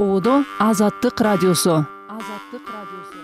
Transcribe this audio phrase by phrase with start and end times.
[0.00, 1.84] ободо азаттык радиосу.
[2.08, 3.18] Азаттык радиосу.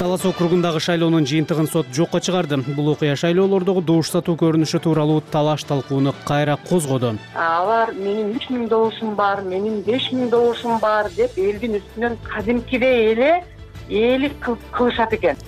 [0.00, 2.56] Талас округундагы шайлоонун жыйынтыгын сот жокко чыгарды.
[2.74, 7.14] Бул окуя шайлоолордогу добуш сатуу көрүнүшү тууралуу талаш талкууну кайра козгоду.
[7.38, 13.12] Алар менин үч миң добушум бар менин беш миң добушум бар деп элдин үстүнөн кадимкидей
[13.12, 13.44] эле
[13.88, 15.38] ээлик кылышат экен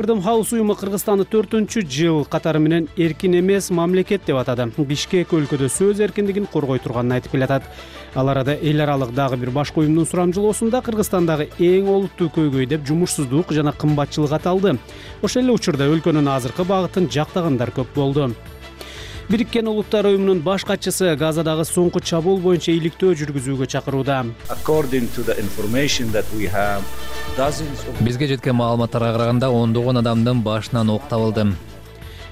[0.00, 5.68] фридом хаус уюму кыргызстанды төртүнчү жыл катары менен эркин эмес мамлекет деп атады бишкек өлкөдө
[5.68, 7.66] сөз эркиндигин коргой турганын айтып келатат
[8.14, 13.52] ал арада эл аралык дагы бир башка уюмдун сурамжылоосунда кыргызстандагы эң олуттуу көйгөй деп жумушсуздук
[13.52, 14.78] жана кымбатчылык аталды
[15.20, 18.30] ошол эле учурда өлкөнүн азыркы багытын жактагандар көп болду
[19.30, 24.24] бириккен улуттар уюмунун баш катчысы газадагы соңку чабуул боюнча иликтөө жүргүзүүгө чакырууда.
[28.00, 31.46] Бизге жеткен маалыматтарга караганда ондогон адамдын башынан ок табылды.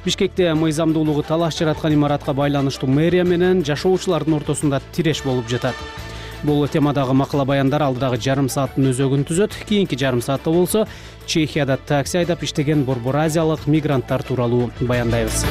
[0.04, 5.74] Бишкекте мыйзамдуулугу талаш жараткан имаратка байланыштуу мэрия менен жашоочулардын ортосунда тиреш болуп жатат.
[6.42, 10.86] Бул темадагы макала баяндар алдыдагы жарым сааттын өзөгүн түзөт кийинки жарым саатта болсо
[11.26, 15.44] чехияда такси айдап иштеген борбор азиялык мигранттар тууралуу баяндайбыз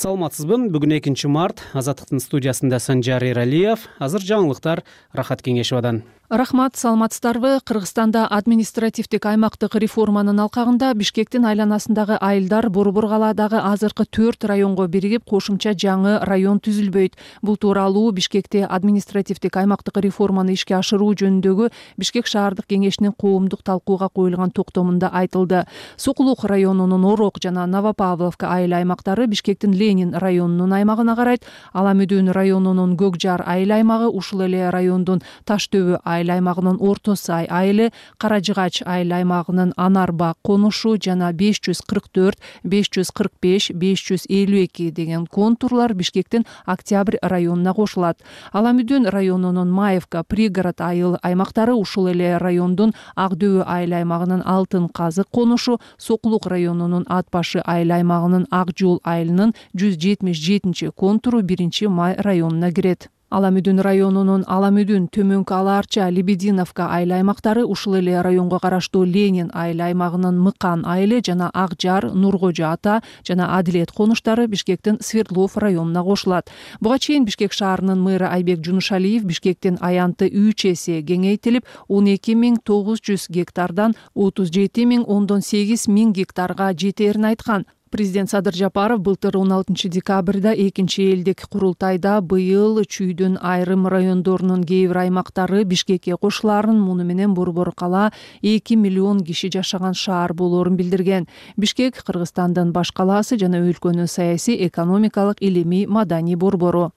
[0.00, 1.60] саламатсызбы бүгүн экинчи март.
[1.76, 3.82] Азаттыктын студиясында санжар эралиев.
[4.00, 4.80] Азыр жаңылыктар
[5.12, 7.58] рахат кеңешовадан рахмат саламатсыздарбы.
[7.64, 15.74] Кыргызстанда административдик аймактык реформанын алкагында бишкектин айланасындагы айылдар борбор калаадагы азыркы төрт районго биригип кошумча
[15.74, 17.18] жаңы район түзүлбөйт.
[17.42, 24.52] Бул тууралуу бишкекте административдик аймактык реформаны ишке ашыруу жөнүндөгү бишкек шаардык кеңешинин коомдук талкууга коюлган
[24.54, 25.64] токтомунда айтылды.
[25.96, 31.42] Сокулук районунун орок жана новопавловка айыл аймактары бишкектин ленин районунун аймагына карайт.
[31.72, 37.16] Ала мүдүн районунун көк жар айыл аймагы ушул эле райондун таш төбө айыл аймагынын орто
[37.16, 42.90] сай айылы кара жыгач айыл аймагынын анар бак конушу жана беш жүз кырк төрт беш
[42.92, 48.18] жүз кырк беш беш жүз элүү эки деген контурлар бишкектин октябрь районуна кошулат.
[48.52, 54.88] Ала мүдүн районунун маевка пригород айыл аймактары ушул эле райондун ак дөбө айыл аймагынын алтын
[54.88, 61.42] казык конушу сокулук районунун ат башы айыл аймагынын ак жол айылынын жүз жетимиш жетинчи контуру
[61.42, 67.62] биринчи май районуна кирет ала мүдүн районунун ала мүдүн төмөнкү ала арча лебединовка айыл аймактары
[67.62, 73.56] ушул эле районго караштуу ленин айыл аймагынын мыкан айылы жана ак жар нуркожо ата жана
[73.58, 76.50] адилет конуштары бишкектин свердлов районуна кошулат.
[76.80, 82.58] Буга чейин бишкек шаарынын мэры айбек жунушалиев бишкектин аянты үч эсе кеңейтилип он эки миң
[82.64, 89.00] тогуз жүз гектардан отуз жети миң ондон сегиз миң гектарга жетээрин айткан президент садыр жапаров
[89.00, 96.16] былтыр он алтынчы декабрда экинчи элдик курултайда быйыл чүйдүн айрым райондорунун кээ бир аймактары бишкекке
[96.16, 98.12] кошулаарын муну менен борбор кала
[98.42, 101.26] эки миллион киши жашаган шаар болоорун билдирген.
[101.56, 106.92] Бишкек кыргызстандын баш калаасы жана өлкөнүн саясий экономикалык илимий маданий борбору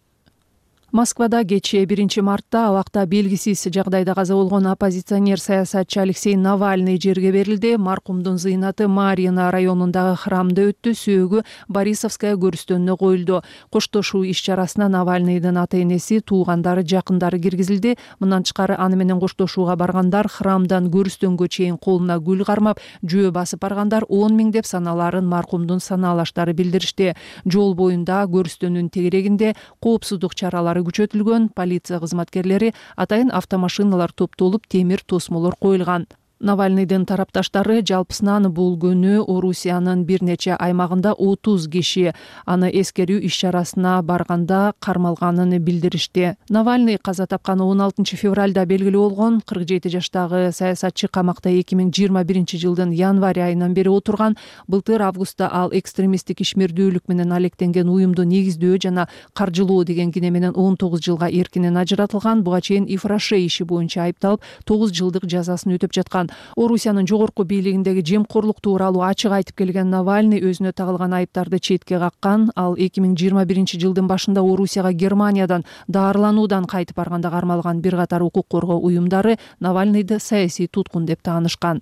[0.94, 7.78] москвада кечээ биринчи мартта абакта белгисиз жагдайда каза болгон оппозиционер саясатчы алексей навальный жерге берилди.
[7.78, 13.42] Маркумдун зыйнаты марьино районундагы храмда өттү сөөгү борисовская көрүстөнүнө коюлду.
[13.72, 17.98] Коштошуу иш чарасына навальныйдын ата энеси туугандары жакындары киргизилди.
[18.20, 24.06] Мындан тышкары аны менен коштошууга баргандар храмдан көрүстөнгө чейин колуна гүл кармап жөө басып баргандар
[24.10, 27.16] он миң деп саналаарын маркумдун санаалаштары билдиришти.
[27.50, 36.08] Жол боюнда көрүстөнүн тегерегинде коопсуздук чаралары күчөтүлгөн полиция кызматкерлери атайын автомашиналар топтолуп темир тосмолор коюлган
[36.44, 42.12] навальныйдын тарапташтары жалпысынан бул күнү орусиянын бир нече аймагында отуз киши
[42.46, 46.36] аны эскерүү иш чарасына барганда кармалганын билдиришти.
[46.50, 51.94] Навальный каза тапкан он алтынчы февралда белгилүү болгон кырк жети жаштагы саясатчы камакта эки миң
[51.96, 54.36] жыйырма биринчи жылдын январь айынан бери отурган
[54.68, 60.76] былтыр августта ал экстремисттик ишмердүүлүк менен алектенген уюмду негиздөө жана каржылоо деген кине менен он
[60.76, 66.33] тогуз жылга эркинен ажыратылган буга чейин ифраше иши боюнча айыпталып тогуз жылдык жазасын өтөп жаткан
[66.56, 72.52] орусиянын жогорку бийлигиндеги жемкорлук тууралуу ачык айтып келген навальный өзүнө тагылган айыптарды четке каккан.
[72.56, 78.24] Ал эки миң жыйырма биринчи жылдын башында орусияга германиядан даарылануудан кайтып барганда кармалган бир катар
[78.24, 81.82] укук коргоо уюмдары навальныйды саясий туткун деп таанышкан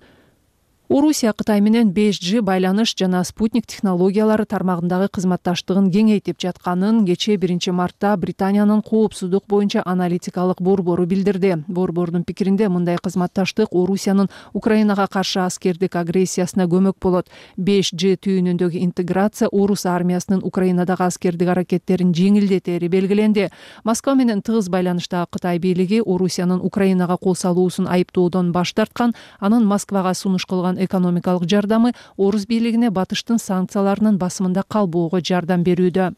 [0.92, 7.72] орусия кытай менен беш ж байланыш жана спутник технологиялары тармагындагы кызматташтыгын кеңейтип жатканын кечээ биринчи
[7.72, 11.64] мартта британиянын коопсуздук боюнча аналитикалык борбору билдирди.
[11.66, 17.30] Борбордун пикиринде мындай кызматташтык орусиянын украинага каршы аскердик агрессиясына көмөк болот.
[17.56, 23.48] Беш ж түйүнүндөгү интеграция орус армиясынын украинадагы аскердик аракеттерин жеңилдетери белгиленди.
[23.84, 30.12] Москва менен тыгыз байланыштагы кытай бийлиги орусиянын украинага кол салуусун айыптоодон баш тарткан анын москвага
[30.12, 36.12] сунуш кылган экономикалык жардамы орус бийлигине батыштын санкцияларынын басымында калбоого жардам берүүдө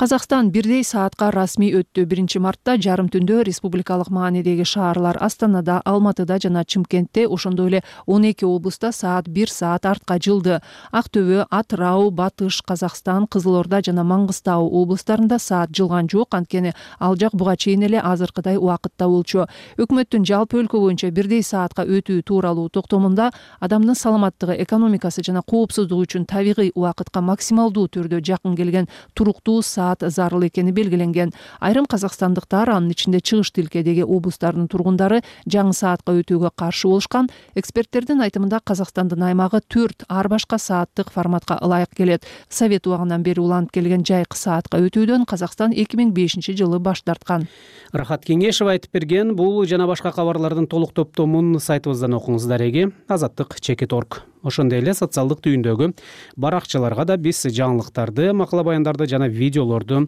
[0.00, 2.06] казакстан бирдей саатка расмий өттү.
[2.08, 8.46] Биринчи мартта жарым түндө республикалык маанидеги шаарлар астанада алматыда жана чымкентте ошондой эле он эки
[8.48, 10.62] облустта саат бир саат артка жылды.
[10.90, 16.32] Ак төбө атырау батыш казакстан кызыл орда жана маңгыстау облустарында саат жылган жок.
[16.32, 19.44] Анткени ал жак буга чейин эле азыркыдай убакытта болчу.
[19.76, 26.24] Өкмөттүн жалпы өлкө боюнча бирдей саатка өтүү тууралуу токтомунда адамдын саламаттыгы экономикасы жана коопсуздугу үчүн
[26.24, 31.32] табигый убакытка максималдуу түрдө жакын келген туруктуу саат зарыл экени белгиленген.
[31.60, 37.28] Айрым казакстандыктар анын ичинде чыгыш тилкедеги облустардын тургундары жаңы саатка өтүүгө каршы болушкан.
[37.54, 42.24] Эксперттердин айтымында казакстандын аймагы төрт ар башка сааттык форматка ылайык келет.
[42.48, 47.48] Совет убагынан бери уланып келген жайкы саатка өтүүдөн казакстан эки миң бешинчи жылы баш тарткан.
[47.92, 53.92] Рахат кеңешова айтып берген бул жана башка кабарлардын толук топтомун сайтыбыздан окуңуз дареги азаттык чекит
[53.92, 55.92] орг ошондой эле социалдык түйүндөгү
[56.36, 60.06] баракчаларга да биз жаңылыктарды макала баяндарды жана видеолорду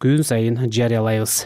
[0.00, 1.44] күн сайын жарыялайбыз.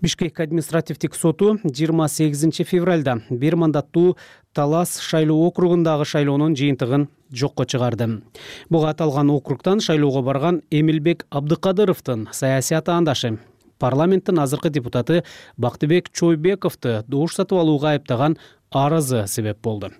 [0.00, 4.16] Бишкек административдик соту жыйырма сегизинчи февралда бир мандаттуу
[4.54, 8.22] талас шайлоо округундагы шайлоонун жыйынтыгын жокко чыгарды.
[8.70, 13.38] Буга аталган округтан шайлоого барган эмилбек абдыкадыровдун саясий атаандашы
[13.80, 15.24] парламенттин азыркы депутаты
[15.56, 18.36] бактыбек чойбековду добуш сатып алууга айыптаган
[18.70, 19.90] арызы себеп болду.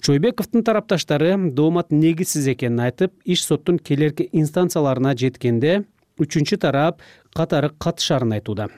[0.00, 5.82] Чойбековдун тарапташтары доомат негизсиз экенин айтып иш соттун келерки инстанцияларына жеткенде
[6.20, 7.00] үчүнчү тарап
[7.34, 8.68] катары катышаарын айтууда.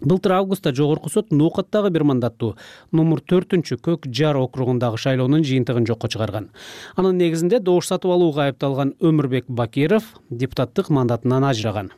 [0.00, 2.54] Былтыр августта жогорку сот ноокаттагы бир мандаттуу
[2.90, 6.48] номер төртүнчү көк жар округундагы шайлоонун жыйынтыгын жокко чыгарган.
[6.96, 11.92] Анын негизинде добуш сатып алууга айыпталган өмүрбек бакиров депутаттык мандатынан ажыраган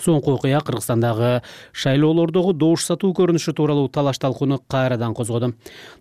[0.00, 1.42] соңку окуя кыргызстандагы
[1.72, 5.54] шайлоолордогу добуш сатуу көрүнүшү тууралуу талаш талкууну кайрадан козгоду.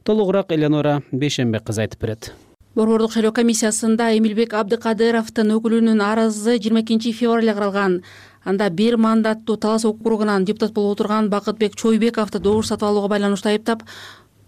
[0.03, 2.33] Толугураак элеонора бейшенбек кызы айтып берет.
[2.75, 7.99] Борбордук шайлоо комиссиясында эмилбек абдыкадыровдун өкүлүнүн арызы жыйырма экинчи февралда каралган
[8.43, 13.83] анда бир мандаттуу талас округунан депутат болуп отурган бакытбек чойбековду добуш сатып алууга байланыштуу айыптап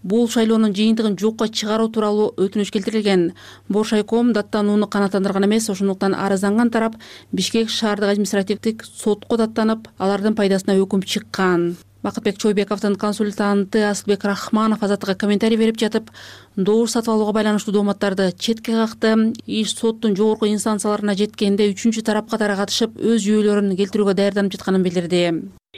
[0.06, 3.32] бул шайлоонун жыйынтыгын жокко чыгаруу тууралуу өтүнүч келтирилген.
[3.68, 6.94] Боршайком даттанууну канааттандырган эмес ошондуктан арызданган тарап
[7.32, 11.74] бишкек шаардык административдик сотко даттанып алардын пайдасына өкүм чыккан.
[12.06, 16.12] Бакытбек чойбековдун консультанты асылбек рахманов азаттыкка комментарий берип жатып
[16.54, 22.54] добуш сатып алууга байланыштуу дооматтарды четке какты иш соттун жогорку инстанцияларына жеткенде үчүнчү тарап катары
[22.60, 25.24] катышып өз жүйөлөрүн келтирүүгө даярданып жатканын билдирди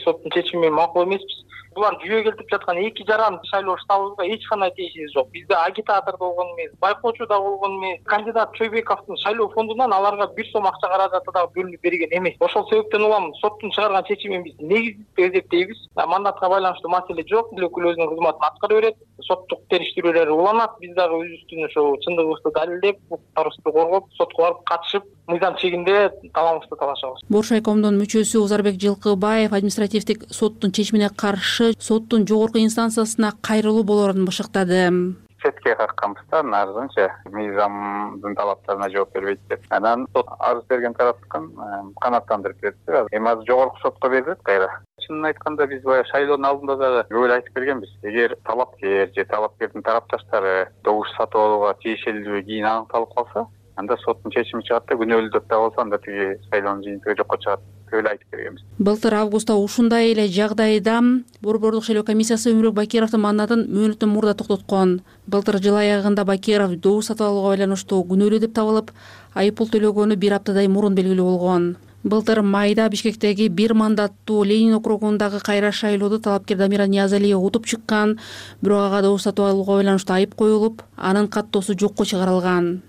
[0.03, 4.71] соттун чечими менен макул эмеспиз булар жүйө келтирип жаткан эки жаран шайлоо штабыбызга эч кандай
[4.75, 5.29] тиешеси жок.
[5.31, 8.01] Бизде агитатор да болгон эмес байкоочу да болгон эмес.
[8.05, 12.35] Кандидат чойбековдун шайлоо фондунан аларга бир сом акча каражаты дагы бөлүнүп берилген эмес.
[12.39, 17.53] Ошол себептен улам соттун чыгарган чечимин биз негиздүү деп эсептейбиз мандатка байланыштуу маселе жок.
[17.53, 20.77] Бул өкүл өзүнүн кызматын аткара берет соттук териштирүүлөр уланат.
[20.79, 27.21] Биз дагы өзүбүздүн ошо чындыгыбызды далилдеп укуктарыбызды коргоп сотко барып катышып мыйзам чегинде талабыбызды талашабыз.
[27.29, 35.15] Боршайкомдун мүчөсү озарбек жылкыбаев административдик соттун чечимине каршы соттун жогорку инстанциясына кайрылуу болоорун бышыктады.
[35.41, 39.61] Четке какканбыз да нарызынча мыйзамдын талаптарына жооп бербейт деп.
[39.69, 44.67] Анан сот арыз берген тараптыкын э, канааттандырып берди эми азыр жогорку сотко берилет кайра.
[45.05, 49.83] Чынын айтканда биз баягы шайлоонун алдында дагы көп эле айтып келгенбиз эгер талапкер же талапкердин
[49.83, 53.47] тарапташтары добуш сатып алууга тиешелүүбү кийин аныкталып калса
[53.79, 57.61] анда соттун чечими чыгат да күнөөлүү деп дагы болсо анда тиги шайлоонун жыйынтыгы жокко чыгат
[57.89, 58.63] деп эле айтып бергенбиз.
[58.79, 61.01] Былтыр августта ушундай эле жагдайда
[61.41, 65.01] борбордук шайлоо комиссиясы өмүрбек бакировдун мандатын мөөнөттөн мурда токтоткон.
[65.27, 68.91] Былтыр жыл аягында бакиров добуш сатып алууга байланыштуу күнөөлүү деп табылып
[69.33, 71.75] айып пул төлөгөнү бир аптадай мурун белгилүү болгон.
[72.03, 78.19] Былтыр майда бишкектеги бир мандаттуу ленин округундагы кайра шайлоодо талапкер дамира ниязалиева утуп чыккан.
[78.61, 82.79] Бирок ага добуш сатып алууга байланыштуу айып коюлуп анын каттоосу жокко чыгарылган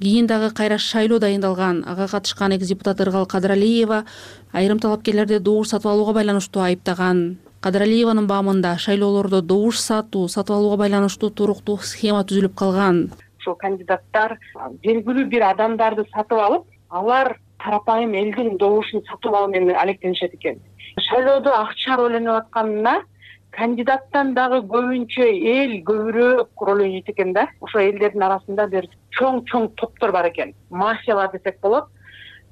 [0.00, 4.04] кийин дагы кайра шайлоо дайындалган ага катышкан экс депутат ыргал кадыралиева
[4.52, 7.38] айрым талапкерлерди добуш сатып алууга байланыштуу айыптаган.
[7.60, 13.10] Кадыралиеванын баамында шайлоолордо добуш сатуу сатып алууга байланыштуу туруктуу схема түзүлүп калган.
[13.40, 14.38] Ушул кандидаттар
[14.84, 20.60] белгилүү бир адамдарды сатып алып алар тарапайым элдин добушун сатып алуу менен алектенишет экен.
[21.08, 23.02] Шайлоодо акча роль атканына
[23.50, 25.24] кандидаттан дагы көбүнчө
[25.54, 27.46] эл көбүрөөк роль ойнойт экен да.
[27.60, 30.54] Ошо элдердин арасында бир чоң чоң топтор бар экен.
[30.70, 31.90] Мафиялар десек болот.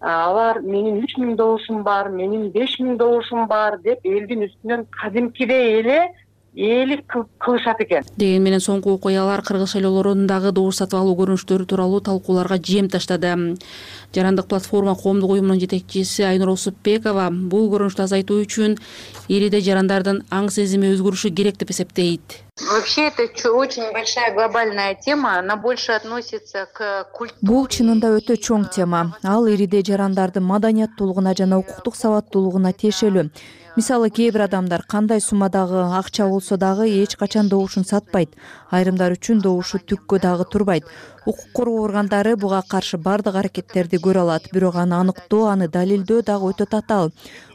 [0.01, 5.79] Алар менин үч миң добушум бар менин беш миң добушум бар деп элдин үстүнөн кадимкидей
[5.79, 6.01] эле
[6.55, 7.07] ээлик
[7.39, 8.05] кылышат экен.
[8.17, 13.33] Дегени менен соңку окуялар кыргыз шайлоолорундагы добуш сатып алуу көрүнүштөрү тууралуу талкууларга жем таштады
[14.15, 18.77] жарандык платформа коомдук уюмунун жетекчиси айнура усупбекова бул көрүнүштү азайтуу үчүн
[19.29, 22.43] элиде жарандардын аң сезими өзгөрүшү керек деп эсептейт.
[22.61, 28.69] Вообще это очень большая глобальная тема она больше относится к культуре бул чынында өтө чоң
[28.75, 29.17] тема.
[29.25, 33.31] Ал ириде жарандардын маданияттуулугуна жана укуктук сабаттуулугуна тиешелүү
[33.77, 38.37] мисалы кээ бир адамдар кандай суммадагы акча болсо дагы эч качан добушун сатпайт.
[38.71, 40.85] Айрымдар үчүн добушу түккө дагы турбайт
[41.27, 44.49] укук коргоо органдары буга каршы баардык аракеттерди көрө алат.
[44.53, 47.13] Бирок аны аныктоо аны далилдөө дагы өтө татаал.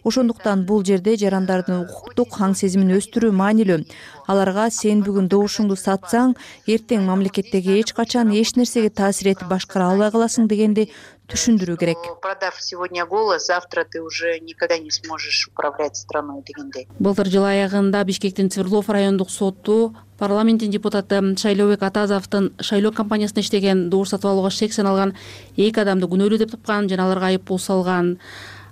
[0.08, 3.84] Ошондуктан бул жерде жарандардын укуктук аң сезимин өстүрүү маанилүү.
[4.28, 6.36] Аларга сен бүгүн добушуңду сатсаң
[6.68, 10.90] эртең мамлекеттеги эч качан эч нерсеге таасир этип башкара албай каласың дегенди
[11.28, 11.98] түшүндүрүү керек.
[12.22, 18.04] продав сегодня голос завтра ты уже никогда не сможешь управлять страной дегендей былтыр жыл аягында
[18.04, 24.74] бишкектин свердлов райондук соту парламенттин депутаты шайлообек атазовдун шайлоо компаниясында иштеген добуш сатып алууга шек
[24.74, 25.16] саналган
[25.58, 28.18] эки адамды күнөөлүү деп тапкан жана аларга айып пул салган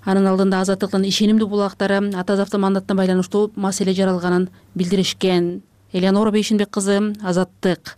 [0.05, 5.61] анын алдында азаттыктын ишенимдүү булактары атазовдун мандатына байланыштуу маселе жаралганын билдиришкен.
[5.93, 7.97] Элеонора бейшенбек кызы азаттык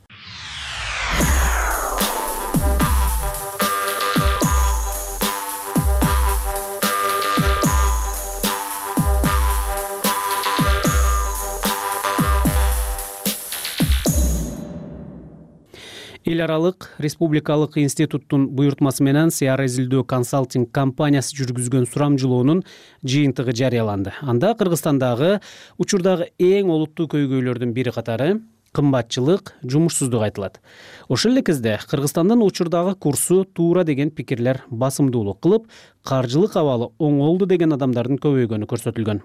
[16.27, 22.65] эл аралык республикалык институттун буйртмасы менен сиар изилдөө консалтинг компаниясы жүргүзгөн сурамжылоонун
[23.07, 24.11] жыйынтыгы жарыяланды.
[24.19, 25.37] Анда кыргызстандагы
[25.79, 28.41] учурдагы эң олуттуу көйгөйлөрдүн бири катары
[28.75, 30.59] кымбатчылык жумушсуздук айтылат.
[31.07, 35.71] Ошол эле кезде кыргызстандын учурдагы курсу туура деген пикирлер басымдуулук кылып
[36.03, 39.23] каржылык абалы оңолду деген адамдардын көбөйгөнү көрсөтүлгөн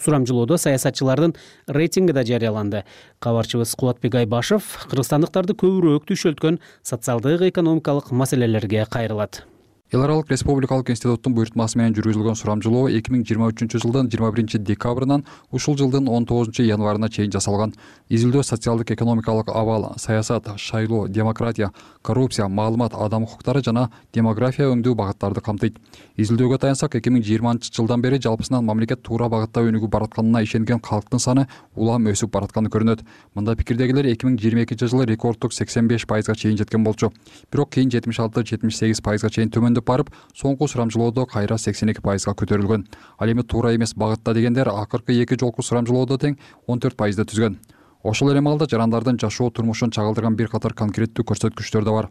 [0.00, 1.36] сурамжылоодо саясатчылардын
[1.68, 2.84] рейтинги да жарыяланды.
[3.20, 9.44] Кабарчыбыз кубатбек айбашев кыргызстандыктарды көбүрөөк түйшөлткөн социалдык экономикалык маселелерге кайрылат
[9.92, 14.56] эл аралык республикалык институттун буйртмасы менен жүргүзүлгөн сурамжылоо эки миң жыйырма үчүнчү жылдын жыйырма биринчи
[14.56, 17.74] декабрынан ушул жылдын он тогузунчу январына чейин жасалган.
[18.08, 25.42] Изилдөө социалдык экономикалык абал саясат шайлоо демократия коррупция маалымат адам укуктары жана демография өңдүү багыттарды
[25.44, 25.76] камтыйт.
[26.16, 31.20] Изилдөөгө таянсак эки миң жыйырманчы жылдан бери жалпысынан мамлекет туура багытта өнүгүп баратканына ишенген калктын
[31.20, 31.46] саны
[31.76, 33.04] улам өсүп баратканы көрүнөт.
[33.34, 37.12] Мында пикирдегилер эки миң жыйырма экинчи жылы рекорддук сексен беш пайызга чейин жеткен болчу.
[37.52, 42.00] Бирок кийин жетимиш алты жетимиш сегиз пайызга чейин төмөндөп барып соңку сурамжылоодо кайра сексен эки
[42.00, 42.86] пайызга көтөрүлгөн.
[43.18, 47.58] Ал эми туура эмес багытта дегендер акыркы эки жолку сурамжылоодо тең он төрт пайызды түзгөн.
[48.02, 52.10] Ошол эле маалда жарандардын жашоо турмушун чагылдырган бир катар конкреттүү көрсөткүчтөр да бар.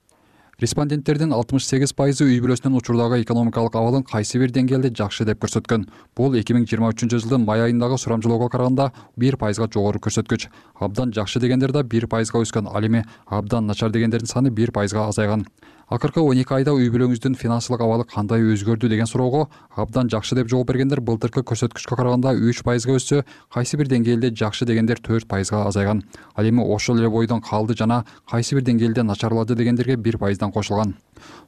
[0.62, 5.88] Респонденттердин алтымыш сегиз пайызы үй бүлөсүнүн учурдагы экономикалык абалын кайсы бир деңгээлде жакшы деп көрсөткөн.
[6.16, 10.52] Бул эки миң жыйырма үчүнчү жылдын май айындагы сурамжылоого караганда бир пайызга жогору көрсөткүч.
[10.78, 12.70] Абдан жакшы дегендер да бир пайызга өскөн.
[12.70, 15.48] Ал эми абдан начар дегендердин саны бир пайызга азайган
[15.92, 20.48] акыркы он эки айда үй бүлөңүздүн финансылык абалы кандай өзгөрдү деген суроого абдан жакшы деп
[20.48, 25.66] жооп бергендер былтыркы көрсөткүчкө караганда үч пайызга өссө кайсы бир деңгээлде жакшы дегендер төрт пайызга
[25.68, 26.06] азайган.
[26.36, 30.96] Ал эми ошол эле бойдон калды жана кайсы бир деңгээлде начарлады дегендерге бир пайыздан кошулган.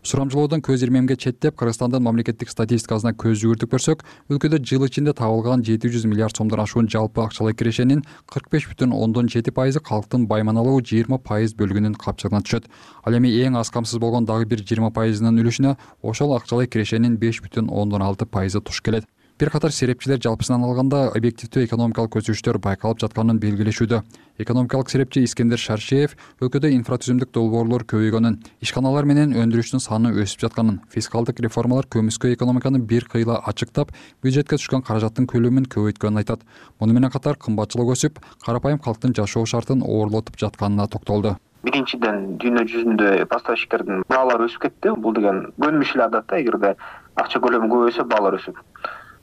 [0.04, 5.90] Сурамжылоодон көз ирмемге четтеп кыргызстандын мамлекеттик статистикасына көз жүгүртүп көрсөк өлкөдө жыл ичинде табылган жети
[5.90, 10.84] жүз миллиард сомдон ашуун жалпы акчалай кирешенин кырк беш бүтүн ондон жети пайызы калктын байманалуу
[10.84, 12.68] жыйырма пайыз бөлүгүнүн капчыгына түшөт.
[13.04, 17.42] Ал эми эң аз камсыз болгон дагы бир жыйырма пайызынын үлүшүнө ошол акчалай кирешенин беш
[17.46, 19.06] бүтүн ондон алты пайызы туш келет.
[19.40, 24.02] Бир катар серепчилер жалпысынан алганда объективдүү экономикалык өзгөрүштөр байкалып жатканын белгилешүүдө.
[24.40, 31.42] Экономикалык серепчи искендер шаршеев өлкөдө инфратүзүмдүк долбоорлор көбөйгөнүн ишканалар менен өндүрүштүн саны өсүп жатканын фискалдык
[31.42, 33.90] реформалар көмүскө экономиканы бир кыйла ачыктап
[34.22, 36.46] бюджетке түшкөн каражаттын көлөмүн көбөйткөнүн айтат.
[36.80, 43.12] Муну менен катар кымбатчылык өсүп карапайым калктын жашоо шартын оорлотуп жатканына токтолду биринчиден дүйнө жүзүндө
[43.32, 44.92] поставщиктердин баалары өсүп кетти.
[45.06, 46.76] Бул деген көнүмүш эле адат да эгерде
[47.16, 48.60] акча көлөмү көбөйсө баалар өсөт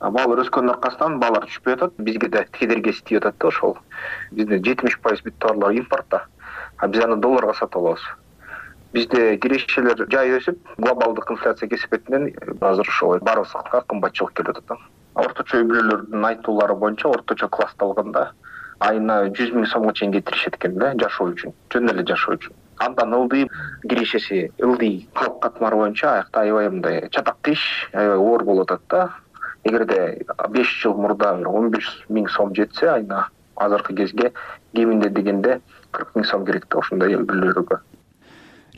[0.01, 1.93] баалар өскөнүнүн аркасынан баалар түшпөй атат.
[2.01, 3.77] Бизге да кедергиси тийип атат да ошол.
[4.33, 6.23] Бизде жетимиш пайыз бүт товарлар импортто
[6.79, 8.07] а биз аны долларга сатып алабыз.
[8.93, 12.31] Бизде кирешелер жай өсүп глобалдык инфляция кесепетинен
[12.61, 14.79] азыр ошо баарыбызга кымбатчылык келип атат да.
[15.15, 18.31] Орточо үй бүлөлөрдүн айтуулары боюнча орточо классты алганда
[18.81, 22.55] айына жүз миң сомго чейин кетиришет экен да жашоо үчүн жөн эле жашоо үчүн.
[22.81, 23.49] Андан ылдый
[23.89, 29.11] кирешеси ылдый калк катмары боюнча аякта аябай мындай чатак иш аябай оор болуп атат да.
[29.65, 34.33] Эгерде беш жыл мурда он беш миң сом жетсе айына азыркы кезге
[34.75, 35.61] кеминде дегенде
[35.93, 37.83] кырк миң сом керек да ошондой үй бүлөлөргө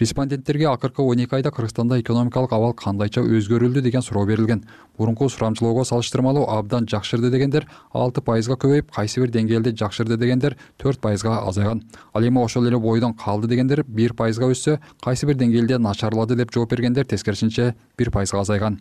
[0.03, 4.65] респонденттерге акыркы он эки айда кыргызстанда экономикалык абал кандайча өзгөрүлдү деген суроо берилген.
[4.99, 11.01] Мурунку сурамжылоого салыштырмалуу абдан жакшырды дегендер алты пайызга көбөйүп кайсы бир деңгээлде жакшырды дегендер төрт
[11.01, 11.85] пайызга азайган.
[12.13, 16.53] Ал эми ошол эле бойдон калды дегендер бир пайызга өссө кайсы бир деңгээлде начарлады деп
[16.53, 18.81] жооп бергендер тескерисинче бир пайызга азайган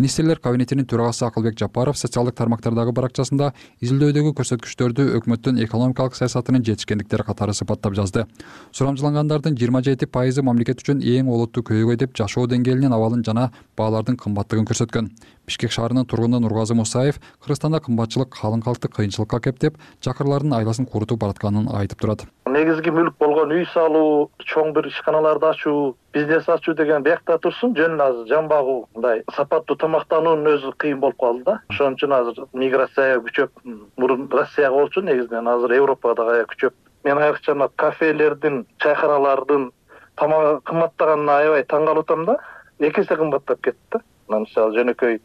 [0.00, 3.50] министрлер кабинетинин төрагасы акылбек жапаров социалдык тармактардагы баракчасында
[3.84, 8.24] изилдөөдөгү көрсөткүчтөрдү өкмөттүн экономикалык саясатынын жетишкендиктери катары сыпаттап жазды.
[8.72, 14.16] Сурамжылангандардын жыйырма жети пайызы мамлекет үчүн эң олуттуу көйгөй деп жашоо деңгээлинин абалын жана баалардын
[14.16, 15.12] кымбаттыгын көрсөткөн
[15.50, 21.66] бишкек шаарынын тургуну нургазы мусаев кыргызстанда кымбатчылык калың калкты кыйынчылыкка деп чакырлардын айласын курутуп баратканын
[21.74, 22.22] айтып турат.
[22.46, 27.74] Негизги мүлк болгон үй салуу чоң бир ишканаларды ачуу бизнес ачуу деген биякта турсун.
[27.74, 31.60] Жөн эле азыр жан багуу мындай сапаттуу тамактануунун өзү кыйын болуп калды да.
[31.70, 33.50] Ошон үчүн азыр миграция күчөп
[33.96, 35.48] мурун россияга болчу негизинен.
[35.48, 36.74] Азыр европада дагы аябай күчөп.
[37.04, 39.70] Мен айрыкча мына кафелердин чайкаралардын
[40.16, 42.38] тамагы кымбаттаганына аябай таң калып атам да.
[42.78, 44.02] Эки эсе кымбаттап кетти да.
[44.28, 45.20] Мына мисалы жөнөкөй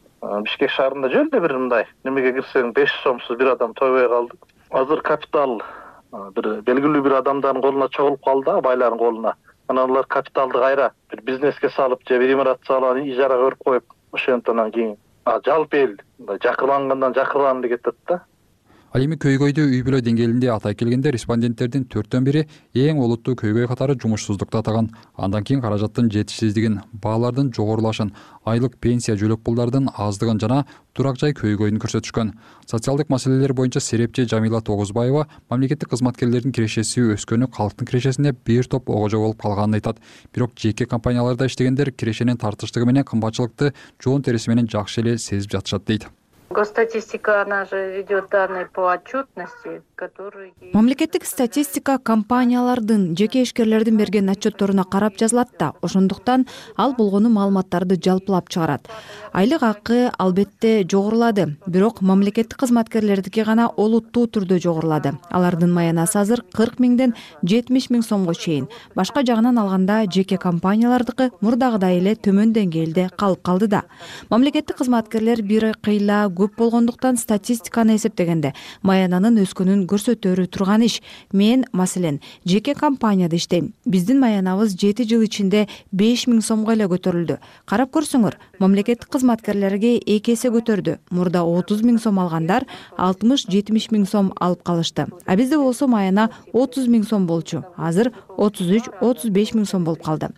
[0.46, 4.38] бишкек шаарында жөн эле бир мындай немеге кирсең беш сомсуз бир адам тойбой калды
[4.72, 5.62] азыр капитал
[6.36, 9.34] бир белгилүү бир адамдардын колуна чогулуп калды да байлардын колуна.
[9.67, 13.84] Анан алар капиталды кайра бир бизнеске салып же бир имарат салып анан ижарага берип коюп
[14.13, 14.96] ошентип анан кийин.
[15.46, 18.22] Жалпы эл мындай жакырлангандан жакырланды кетип атат да
[18.96, 22.46] ал эми көйгөйдү үй бүлө деңгээлинде атай келгенде респонденттердин төрттөн бири
[22.80, 24.88] эң олуттуу көйгөй катары жумушсуздукту атаган.
[25.20, 28.14] Андан кийин каражаттын жетишсиздигин баалардын жогорулашын
[28.48, 30.62] айлык пенсия жөлөк пулдардын аздыгын жана
[30.96, 32.34] турак жай көйгөйүн көрсөтүшкөн.
[32.72, 39.20] Социалдык маселелер боюнча серепчи жамила тогузбаева мамлекеттик кызматкерлердин кирешеси өскөнү калктын кирешесине бир топ огожо
[39.20, 40.00] болуп калганын айтат.
[40.34, 45.84] Бирок жеке компанияларда иштегендер кирешенин тартыштыгы менен кымбатчылыкты жоон териси менен жакшы эле сезип жатышат
[45.84, 46.08] дейт
[46.50, 54.84] госстатистика она же ведет данные по отчетности которые мамлекеттик статистика компаниялардын жеке ишкерлердин берген отчетторуна
[54.84, 58.88] карап жазылат да ошондуктан ал болгону маалыматтарды жалпылап чыгарат.
[59.34, 65.14] Айлык акы албетте жогорулады бирок мамлекеттик кызматкерлердики гана олуттуу түрдө жогорулады.
[65.30, 68.68] Алардын маянасы азыр кырк миңден жетимиш миң сомго чейин.
[68.96, 73.84] Башка жагынан алганда жеке компаниялардыкы мурдагыдай эле төмөн деңгээлде калып калды да.
[74.30, 78.51] Мамлекеттик кызматкерлер бир кыйла көп болгондуктан статистиканы эсептегенде
[78.84, 81.00] маянанын өскөнүн көрсөтөрү турган иш.
[81.34, 83.74] Мен маселен жеке компанияда иштейм.
[83.86, 87.40] Биздин маянабыз жети жыл ичинде беш миң сомго эле көтөрүлдү.
[87.66, 91.00] Карап көрсөңөр мамлекеттик кызматкерлерге эки эсе көтөрдү.
[91.09, 95.07] Мурда отуз миң сом алгандар алтымыш жетимиш миң сом алып калышты.
[95.25, 97.64] А бизде болсо маяна отуз миң сом болчу.
[97.77, 100.33] Азыр отуз үч отуз беш миң сом болуп калды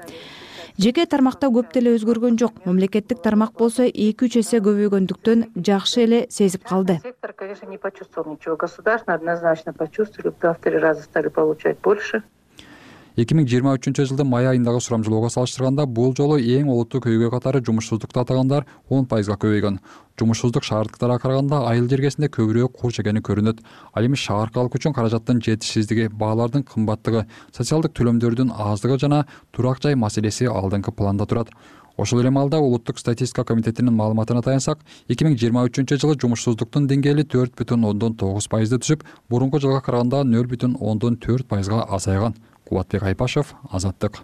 [0.77, 2.61] жеке тармакта көп деле өзгөргөн жок.
[2.65, 6.99] Мамлекеттик тармак болсо эки үч эсе көбөйгөндүктөн жакшы эле сезип калды.
[7.03, 8.55] Сектор конечно не почувствовал ничего.
[8.55, 12.23] Государственный однозначно почувствовали два в три раза стали получать больше
[13.17, 17.63] эки миң жыйырма үчүнчү жылдын май айындагы сурамжылоого салыштырганда бул жолу эң олуттуу көйгөй катары
[17.65, 19.79] жумушсуздукту атагандар он пайызга көбөйгөн
[20.21, 23.63] жумушсуздук шаардыктарга караганда айыл жергесинде көбүрөөк куч экени көрүнөт.
[23.93, 27.25] Ал эми шаар калк үчүн каражаттын жетишсиздиги баалардын кымбаттыгы
[27.57, 31.49] социалдык төлөмдөрдүн аздыгы жана турак жай маселеси алдыңкы планда турат.
[31.97, 37.25] Ошол эле маалда улуттук статистика комитетинин маалыматына таянсак эки миң жыйырма үчүнчү жылы жумушсуздуктун деңгээли
[37.25, 42.37] төрт бүтүн ондон тогуз пайызды түзүп мурунку жылга караганда нөл бүтүн ондон төрт пайызга азайган
[42.67, 44.23] кубатбек айпашев азаттык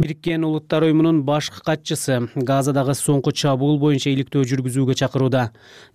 [0.00, 5.42] бириккен улуттар уюмунун башкы катчысы газадагы соңку чабуул боюнча иликтөө жүргүзүүгө чакырууда.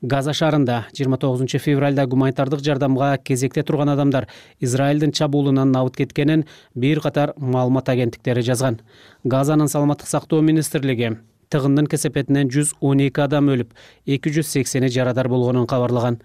[0.02, 4.28] Газа шаарында жыйырма тогузунчу февралда гуманитардык жардамга кезекте турган адамдар
[4.60, 8.80] израилдин чабуулунан абыт кеткенин бир катар маалымат агенттиктери жазган.
[9.24, 11.16] Газанын саламаттык сактоо министрлиги
[11.50, 13.74] тыгындын кесепетинен жүз он эки адам өлүп
[14.06, 16.22] эки жүз сексени жарадар болгонун кабарлаган.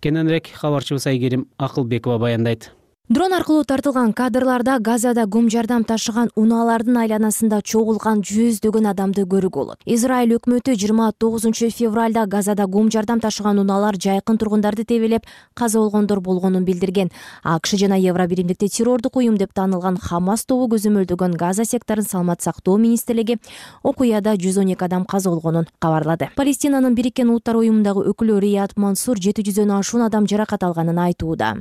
[0.00, 2.70] Кененирээк кабарчыбыз айгерим акылбекова баяндайт
[3.10, 9.78] дрон аркылуу тартылган кадрларда газада гум жардам ташыган унаалардын айланасында чогулган жүздөгөн адамды көрүүгө болот.
[9.84, 16.20] Израиль өкмөтү жыйырма тогузунчу февралда газада гум жардам ташыган унаалар жайкын тургундарды тебелеп каза болгондор
[16.20, 17.10] болгонун билдирген.
[17.42, 22.78] Акш жана евро биримдикте террордук уюм деп таанылган хамас тобу көзөмөлдөгөн газа секторун саламаттык сактоо
[22.78, 23.36] министрлиги
[23.82, 26.30] окуяда жүз он эки адам каза болгонун кабарлады.
[26.36, 31.54] Палестинанын бириккен улуттар уюмундагы өкүлү рият мансур жети жүздөн ашуун адам жаракат алганын айтууда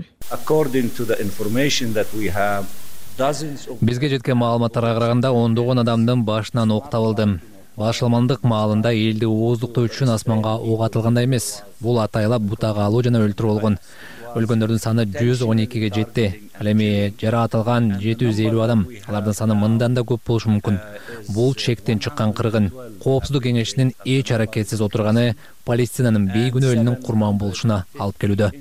[3.82, 7.28] бизге жеткен маалыматтарга караганда ондогон адамдын башынан ок табылды
[7.78, 11.64] башаламандык маалында элди ооздуктоо үчүн асманга ок атылгандай эмес.
[11.82, 13.78] Бул атайлап бутак алуу жана өлтүрүү болгон.
[14.38, 16.28] Өлгөндөрдүн саны жүз он экиге жетти.
[16.60, 18.86] Ал эми жараатылган жети жүз элүү адам.
[19.08, 20.80] Алардын саны мындан да көп болушу мүмкүн.
[21.34, 22.72] Бул чектен чыккан кыргын.
[23.04, 28.52] Коопсуздук кеңешинин эч аракетсиз отурганы палестинанын бейкүнөө элинин курман болушуна алып келүүдө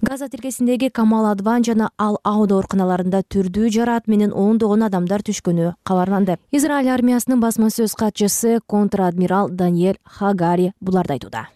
[0.00, 6.38] газа тилкесиндеги камал адван жана ал ауд ооруканаларында түрдүү жараат менен ондогон адамдар түшкөнү кабарланды.
[6.52, 11.48] Израиль армиясынын басма сөз катчысы контр адмирал даниэль хагари буларды айтууда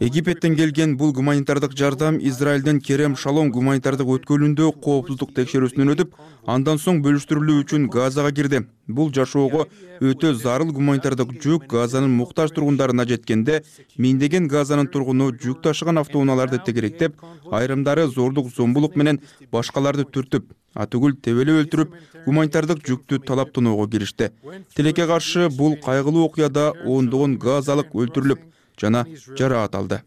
[0.00, 6.12] египеттен келген бул гуманитардык жардам израилдин керем шалом гуманитардык өткөлүндө коопсуздук текшерүүсүнөн өтүп
[6.46, 8.60] андан соң бөлүштүрүлүү үчүн газага кирди.
[8.86, 9.66] Бул жашоого
[10.00, 13.64] өтө зарыл гуманитардык жүк газанын муктаж тургундарына жеткенде
[13.98, 17.18] миңдеген газанын тургуну жүк ташыган автоунааларды тегеректеп
[17.50, 19.18] айрымдары зордук зомбулук менен
[19.50, 23.50] башкаларды түртүп атүгүл тебелеп өлтүрүп гуманитардык жүктү талап
[23.90, 24.30] киришти.
[24.76, 28.46] Тилекке каршы бул кайгылуу окуяда ондогон газалык өлтүрүлүп
[28.80, 29.04] жана
[29.38, 30.02] жараат алды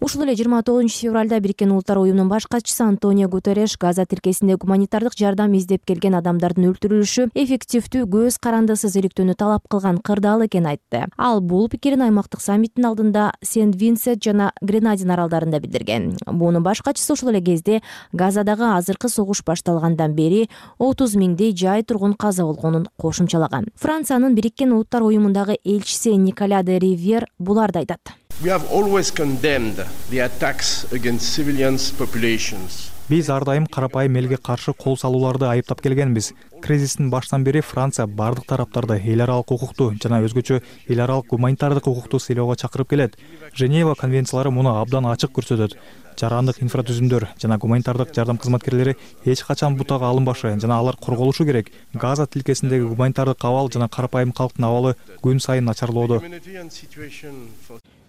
[0.00, 5.12] ушул эле жыйырма тогузунчу февралда бириккен улуттар уюмунун баш катчысы антонио гутереш газа тилкесинде гуманитардык
[5.18, 11.04] жардам издеп келген адамдардын өлтүрүлүшү эффективдүү көз карандысыз иликтөөнү талап кылган кырдаал экенин айтты.
[11.18, 16.16] Ал бул пикирин аймактык саммиттин алдында сент винсент жана гренадин аралдарында билдирген.
[16.26, 22.14] Буунун баш катчысы ушул эле кезде газадагы азыркы согуш башталгандан бери отуз миңдей жай тургун
[22.14, 23.68] каза болгонун кошумчалаган.
[23.76, 28.16] Франциянын бириккен улуттар уюмундагы элчиси николя де ривьер буларды айтат
[33.08, 36.32] биз ар дайым карапайым элге каршы кол салууларды айыптап келгенбиз.
[36.60, 42.18] Кризистин башынан бери франция баардык тараптарды эл аралык укукту жана өзгөчө эл аралык гуманитардык укукту
[42.18, 43.16] сыйлоого чакырып келет.
[43.54, 45.78] Женева конвенциялары муну абдан ачык көрсөтөт.
[46.20, 51.72] Жарандык инфратүзүмдөр жана гуманитардык жардам кызматкерлери эч качан бутага алынбашы жана алар корголушу керек.
[51.94, 56.20] Газа тилкесиндеги гуманитардык абал жана карапайым калктын абалы күн сайын начарлоодо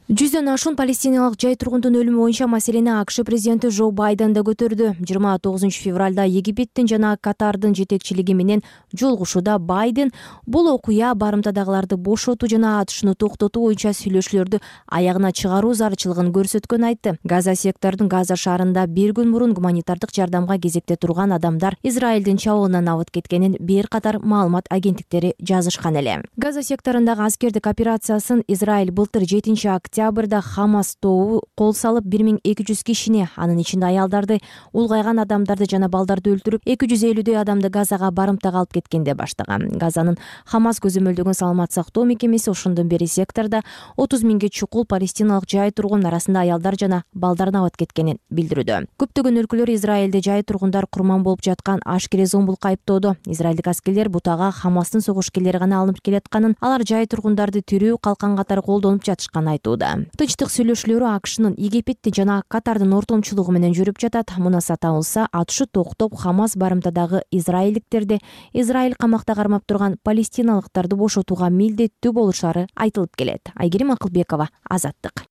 [0.07, 4.93] жүздөн ашуун палестиналык жай тургундун өлүмү боюнча маселени акш президенти жо байден да көтөрдү.
[5.03, 8.63] Жыйырма тогузунчу февралда египеттин жана катардын жетекчилиги менен
[8.95, 10.13] жолугушууда байден
[10.45, 17.17] бул окуя барымтадагыларды бошотуу жана атышууну токтотуу боюнча сүйлөшүүлөрдү аягына чыгаруу зарылчылыгын көрсөткөнүн айтты.
[17.25, 23.11] Газа сектордун газа шаарында бир күн мурун гуманитардык жардамга кезекте турган адамдар израилдин чабуулунан абыт
[23.11, 26.23] кеткенин бир катар маалымат агенттиктери жазышкан эле.
[26.37, 29.67] Газа секторундагы аскердик операциясын израиль былтыр жетинчи
[29.97, 34.37] октябрда хамас тобу кол салып бир миң эки жүз кишини анын ичинде аялдарды
[34.73, 39.71] улгайган адамдарды жана балдарды өлтүрүп эки жүз элүүдөй адамды газага барымтага алып кеткенде баштаган.
[39.81, 43.63] Газанын хамас көзөмөлдөгөн саламат сактоо мекемеси ошондон бери сектордо
[43.97, 48.85] отуз миңге чукул палестиналык жай тургун арасында аялдар жана балдардын абыт кеткенин билдирүүдө.
[49.01, 53.15] Көптөгөн өлкөлөр израилде жай тургундар курман болуп жаткан ашкере зомбулукка айыптоодо.
[53.25, 59.03] Израилдик аскерлер бутага хамастын согушкерлери гана алынып келатканын алар жай тургундарды тирүү калкан катары колдонуп
[59.07, 59.86] жатышканын айтууда
[60.17, 64.35] тынчтык сүйлөшүүлөрү акшнын египеттин жана катардын ортомчулугу менен жүрүп жатат.
[64.37, 68.19] Мунаса табылса атышуу токтоп хамас барымтадагы израилдиктерди
[68.53, 73.53] израиль камакта кармап турган палестиналыктарды бошотууга милдеттүү болушары айтылып келет.
[73.55, 75.27] Айгерим акылбекова азаттык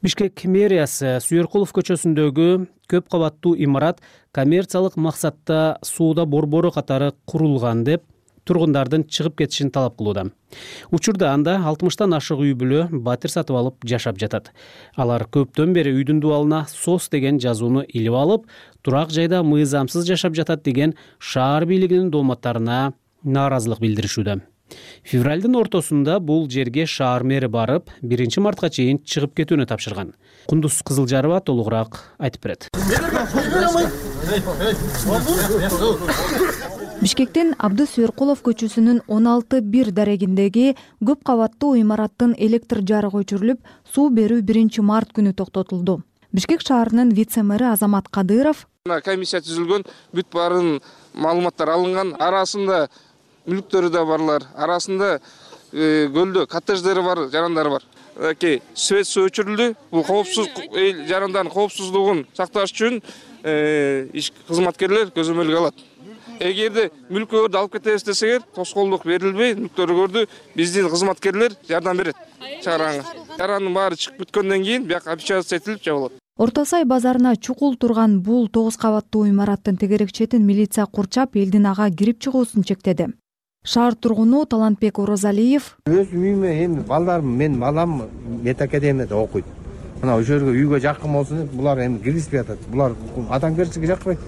[0.00, 2.48] бишкек мэриясы сүйөркулов көчөсүндөгү
[2.90, 4.00] көп кабаттуу имарат
[4.32, 8.06] коммерциялык максатта соода борбору катары курулган деп
[8.48, 10.30] тургундардын чыгып кетишин талап кылууда.
[10.90, 14.50] Учурда анда алтымыштан ашык үй бүлө батир сатып алып жашап жатат.
[14.96, 18.48] Алар көптөн бери үйдүн дубалына сос деген жазууну илип алып
[18.82, 24.40] турак жайда мыйзамсыз жашап жатат деген шаар бийлигинин дооматтарына нааразылык билдиришүүдө
[25.04, 30.14] февралдын ортосунда бул жерге шаар мэри барып биринчи мартка чейин чыгып кетүүнү тапшырган.
[30.46, 32.68] Кундуз кызылжарова толугураак айтып берет.
[37.00, 43.62] Бишкектин абды сүйөркулов көчөсүнүн он алты бир дарегиндеги көп кабаттуу имараттын электр жарыгы өчүрүлүп
[43.94, 46.02] суу берүү биринчи март күнү токтотулду.
[46.32, 48.66] Бишкек шаарынын вице мэри азамат кадыров
[49.04, 49.82] комиссия түзүлгөн
[50.16, 50.78] бүт баарын
[51.14, 52.14] маалыматтар алынган.
[52.16, 52.88] Арасында
[53.50, 54.46] мүлктөрү да барлар.
[54.56, 57.86] Арасында э, көлдө коттедждери бар жарандары бар.
[58.16, 59.74] Мынакей свет суу өчүрүлдү.
[59.90, 63.00] Бул коопсуз эл жарандардын коопсуздугун сакташ үчүн
[63.44, 64.08] э,
[64.48, 65.86] кызматкерлер көзөмөлгө алат
[66.40, 70.24] эгерде мүлкүңөрдү алып кетебиз десеңер тоскоолдук берилбей мүлктөрүңөрдү
[70.56, 72.16] биздин кызматкерлер жардам берет
[72.64, 76.16] чыгарганга жарандын баары чыгып бүткөндөн кийин бияка опечататься этилип жабылат.
[76.40, 81.90] Орто сай базарына чукул турган бул тогуз кабаттуу имараттын тегерек четин милиция курчап элдин ага
[81.90, 83.10] кирип чыгуусун чектеди
[83.62, 85.76] шаар тургуну талантбек оразалиев.
[85.86, 88.02] Өз үйүмө эми балдарым менин балам
[88.42, 89.44] мед академияда окуйт.
[90.00, 92.96] Мына ошол жерге үйгө жакын болсун деп булар эми киргизбей атат булар
[93.28, 94.18] адамгерчиликке жакпайт.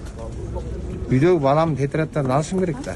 [1.09, 2.95] Үйдөгү баламдын тетрадьдарын алышым керек да.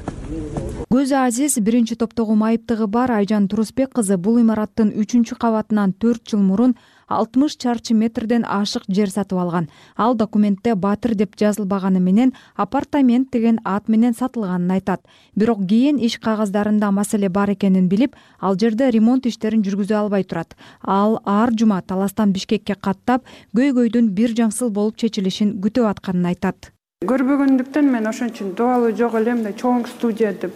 [0.93, 6.39] Көзү азиз биринчи топтогу майыптыгы бар айжан турусбек кызы бул имараттын үчүнчү кабатынан төрт жыл
[6.39, 6.76] мурун
[7.07, 9.69] алтымыш чарчы метрден ашык жер сатып алган.
[9.95, 15.01] Ал документте батыр деп жазылбаганы менен апартамент деген ат менен сатылганын айтат.
[15.35, 20.55] Бирок кийин иш кагаздарында маселе бар экенин билип ал жерде ремонт иштерин жүргүзө албай турат.
[20.81, 23.23] Ал ар жума таластан бишкекке каттап
[23.55, 26.71] көйгөйдүн бир жаңсыл болуп чечилишин күтүп атканын айтат.
[27.05, 30.53] Көрбөгөндүктөн мен ошон үчүн дубалы жок эле мындай чоң студия деп.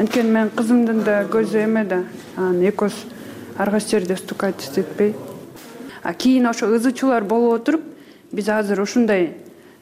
[0.00, 2.02] Анткени менин кызымдын да көзү эме да.
[2.36, 5.14] Анан экөөбүз ар кайсы жерде стукать истетпей
[6.02, 7.82] кийин ошо ызы чуулар болуп отуруп
[8.32, 9.34] биз азыр ушундай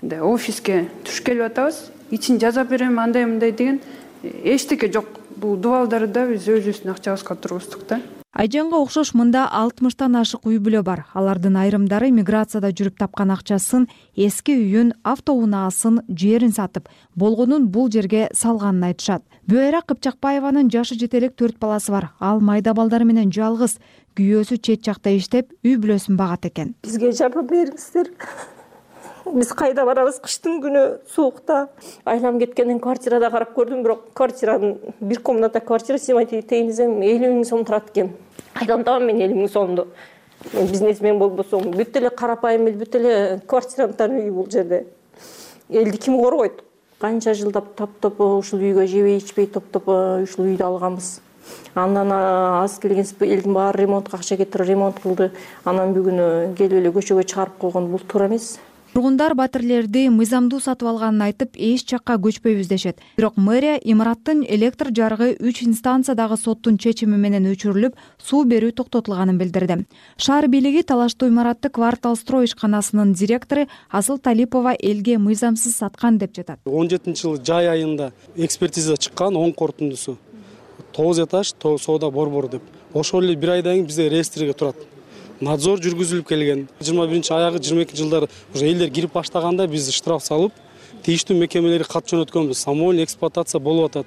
[0.03, 1.91] мындай офиске туш келип атабыз.
[2.11, 3.81] Ичин жасап берем андай мындай деген
[4.23, 5.07] эчтеке жок.
[5.37, 8.01] Бул дубалдарды да биз өзүбүздүн акчабызга тургуздук да.
[8.31, 11.07] Айжанга окшош мында алтымыштан ашык үй бүлө бар.
[11.19, 18.91] Алардын айрымдары миграцияда жүрүп тапкан акчасын эски үйүн автоунаасын жерин сатып болгонун бул жерге салганын
[18.91, 19.25] айтышат.
[19.51, 22.13] Бүайра кыпчакбаеванын жашы жете элек төрт баласы бар.
[22.21, 23.81] Ал майда балдары менен жалгыз
[24.19, 26.75] күйөөсү чет жакта иштеп үй бүлөсүн багат экен.
[26.85, 28.11] Бизге жардам бериңиздер.
[29.31, 30.19] Биз кайда барабыз?
[30.25, 31.69] Кыштын күнү суукта.
[32.09, 37.45] Айлам кеткенден квартирада карап көрдүм бирок квартиранын бир комната квартира снимать этейин десем элүү миң
[37.47, 38.11] сом турат экен.
[38.55, 39.87] Кайдан табам мен элүү миң сомду
[40.55, 41.71] мен бизнесмен болбосом.
[41.71, 43.15] Бүт эле карапайым эл бүт эле
[43.47, 44.87] квартиранттардын үйү бул жерде.
[45.69, 46.65] Элди ким коргойт?
[47.01, 51.21] Канча жылдап топтоп ушул үйгө жебей ичпей топтоп ушул үйдү алганбыз
[51.75, 55.31] андан аз келген элдин баары ремонтко акча кетирип ремонт кылды.
[55.65, 58.59] Анан бүгүн келип эле көчөгө чыгарып койгон бул туура эмес.
[58.91, 65.37] Тургундар батирлерди мыйзамдуу сатып алганын айтып эч жакка көчпөйбүз дешет бирок мэрия имараттын электр жарыгы
[65.39, 69.85] үч инстанциядагы соттун чечими менен өчүрүлүп суу берүү токтотулганын билдирди.
[70.19, 76.59] Шаар бийлиги талаштуу имаратты квартал строй ишканасынын директору асыл талипова элге мыйзамсыз саткан деп жатат.
[76.67, 80.19] Он жетинчи жылы жай айында экспертиза чыккан оң корутундусу
[80.93, 82.63] тогуз этаж соода борбору деп.
[82.95, 84.77] Ошол эле бир айдан кийин бизде реестрге турат.
[85.41, 86.69] Надзор жүргүзүлүп келген.
[86.81, 90.53] Жыйырма биринчи аягы жыйырма экинчи жылдары уже элдер кирип баштаганда биз штраф салып
[91.07, 92.55] тийиштүү мекемелерге кат жөнөткөнбүз.
[92.59, 94.07] Самовольный эксплуатация болуп атат.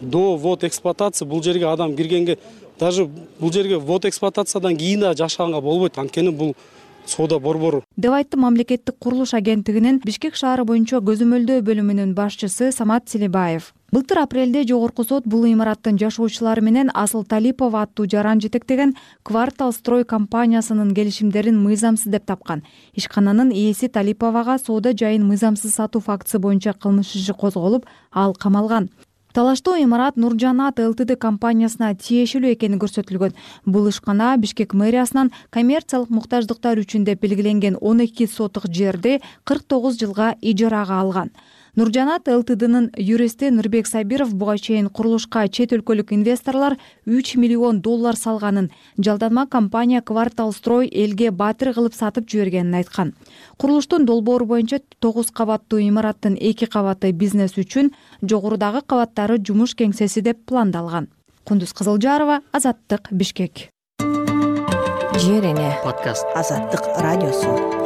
[0.00, 2.38] До ввод эксплуатация бул жерге адам киргенге
[2.78, 5.96] даже бул жерге ввод эксплуатациядан кийин дагы жашаганга болбойт.
[5.96, 6.54] Анткени бул
[7.06, 7.82] соода борбору.
[7.96, 14.64] Деп айтты мамлекеттик курулуш агенттигинин бишкек шаары боюнча көзөмөлдөө бөлүмүнүн башчысы самат силибаев былтыр апрелде
[14.66, 21.60] жогорку сот бул имараттын жашоочулары менен асыл талипова аттуу жаран жетектеген квартал строй компаниясынын келишимдерин
[21.62, 22.64] мыйзамсыз деп тапкан.
[22.98, 28.90] Ишкананын ээси талиповага соода жайын мыйзамсыз сатуу фактысы боюнча кылмыш иши козголуп ал камалган.
[29.32, 33.38] Талаштуу имарат нуржанат лтд компаниясына тиешелүү экени көрсөтүлгөн.
[33.64, 39.98] Бул ишкана бишкек мэриясынан коммерциялык муктаждыктар үчүн деп белгиленген он эки соток жерди кырк тогуз
[40.02, 41.30] жылга ижарага алган
[41.76, 48.70] нуржанат лтднын юристи нурбек сабиров буга чейин курулушка чет өлкөлүк инвесторлор үч миллион доллар салганын
[48.98, 53.14] жалданма компания квартал строй элге батир кылып сатып жибергенин айткан.
[53.56, 60.44] Курулуштун долбоору боюнча тогуз кабаттуу имараттын эки кабаты бизнес үчүн жогорудагы кабаттары жумуш кеңсеси деп
[60.46, 61.08] пландалган.
[61.44, 63.70] Кундуз кызылжарова азаттык бишкек.
[65.14, 65.76] Жер эне.
[65.84, 66.26] Подкаст.
[66.34, 67.83] Азаттык радиосу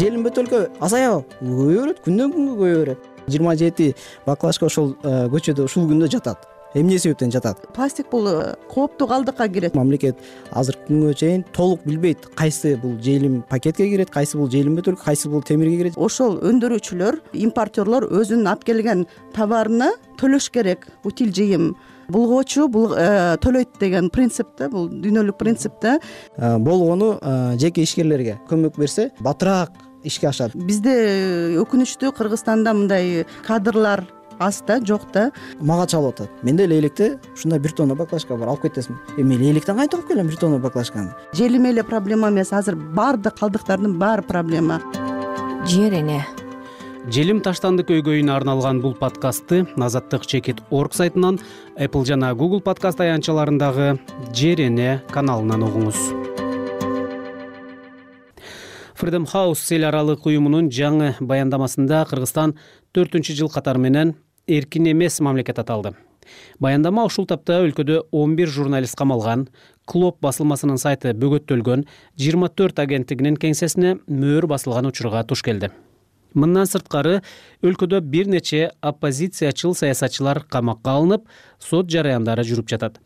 [0.00, 3.10] желим бөтөлкө азаябы көбөйө берет күндөн күнгө көбөйө берет.
[3.28, 3.92] Жыйырма жети
[4.26, 6.48] баклажка ошол э, көчөдө ушул күндө жатат.
[6.74, 7.60] Эмне себептен жатат.
[7.76, 9.76] Пластик бул э, кооптуу калдыкка кирет.
[9.76, 10.18] Мамлекет
[10.50, 15.28] азыркы күнгө чейин толук билбейт кайсы бул желим пакетке кирет кайсы бул желим бөтөлкө кайсы
[15.28, 15.98] бул темирге кирет.
[16.00, 21.74] Ошол өндүрүүчүлөр импортерлор өзүнүн алып келген товарына төлөш керек утиль жыйым
[22.12, 27.86] булгоочу бул э, төлөйт деген принцип да бул дүйнөлүк принцип да э, болгону э, жеке
[27.86, 29.72] ишкерлерге көмөк берсе батыраак
[30.04, 30.56] ишке ашат.
[30.56, 30.94] Бизде
[31.62, 34.04] өкүнүчтүү кыргызстанда мындай кадрлар
[34.42, 35.30] аз да жок да.
[35.60, 36.42] Мага чалып атат.
[36.42, 38.48] Менде лейлекте ушундай бир тонна баклажка бар.
[38.48, 41.14] Алып кет десем эми лейлектен кантип алып келем бир тонна баклажканы.
[41.32, 42.52] Желим эле проблема эмес.
[42.52, 44.80] Азыр баардык калдыктардын баары проблема.
[45.66, 46.24] Жер эне
[47.10, 51.40] желим таштанды көйгөйүнө арналган бул подкастты азаттык чекит орг сайтынан
[51.76, 53.98] apple жана google подкаст аянтчаларындагы
[54.32, 55.98] жер эне каналынан угуңуз.
[58.94, 62.54] Freedom house эл аралык уюмунун жаңы баяндамасында кыргызстан
[62.94, 64.14] төртүнчү жыл катары менен
[64.46, 65.96] эркин эмес мамлекет аталды.
[66.60, 69.48] Баяндама ушул тапта өлкөдө он бир журналист камалган
[69.90, 75.72] клоп басылмасынын сайты бөгөттөлгөн жыйырма төрт агенттигинин кеңсесине мөөр басылган учурга туш келди
[76.34, 77.20] мындан сырткары
[77.62, 81.26] өлкөдө бир нече оппозициячыл саясатчылар камакка алынып
[81.60, 83.00] сот жараяндары жүрүп жатат.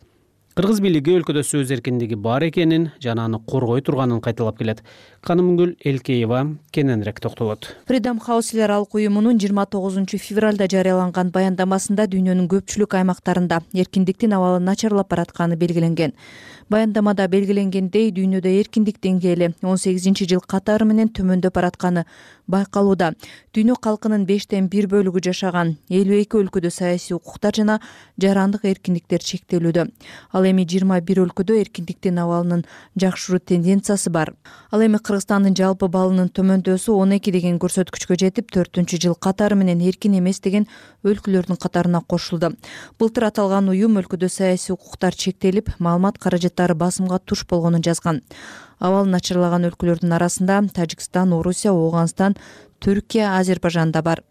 [0.56, 4.78] Кыргыз бийлиги өлкөдө сөз эркиндиги бар экенин жана аны коргой турганын кайталап келет
[5.26, 7.74] канымгүл элкеева кененирээк токтолот.
[7.88, 14.60] Фридом хаус эл аралык уюмунун жыйырма тогузунчу февралда жарыяланган баяндамасында дүйнөнүн көпчүлүк аймактарында эркиндиктин абалы
[14.62, 16.14] начарлап баратканы белгиленген.
[16.70, 22.06] Баяндамада белгиленгендей дүйнөдө эркиндик деңгээли он сегизинчи жыл катары менен төмөндөп баратканы
[22.50, 23.12] байкалууда.
[23.54, 27.78] Дүйнө калкынын бештен бир бөлүгү жашаган элүү эки өлкөдө саясий укуктар жана
[28.22, 29.86] жарандык эркиндиктер чектелүүдө.
[30.32, 32.66] Ал эми жыйырма бир өлкөдө эркиндиктин абалынын
[32.98, 34.34] жакшыруу тенденциясы бар.
[34.70, 39.80] Ал эми кыргызстандын жалпы баллынын төмөндөсү он эки деген көрсөткүчкө жетип төртүнчү жыл катары менен
[39.80, 40.66] эркин эмес деген
[41.08, 42.52] өлкөлөрдүн катарына кошулду.
[43.00, 48.20] Былтыр аталган уюм өлкөдө саясий укуктар чектелип маалымат каражат басымга туш болгонун жазган.
[48.78, 52.36] Абалы начарлаган өлкөлөрдүн арасында тажикстан орусия ооганстан
[52.86, 54.22] түркия азербайжан да бар.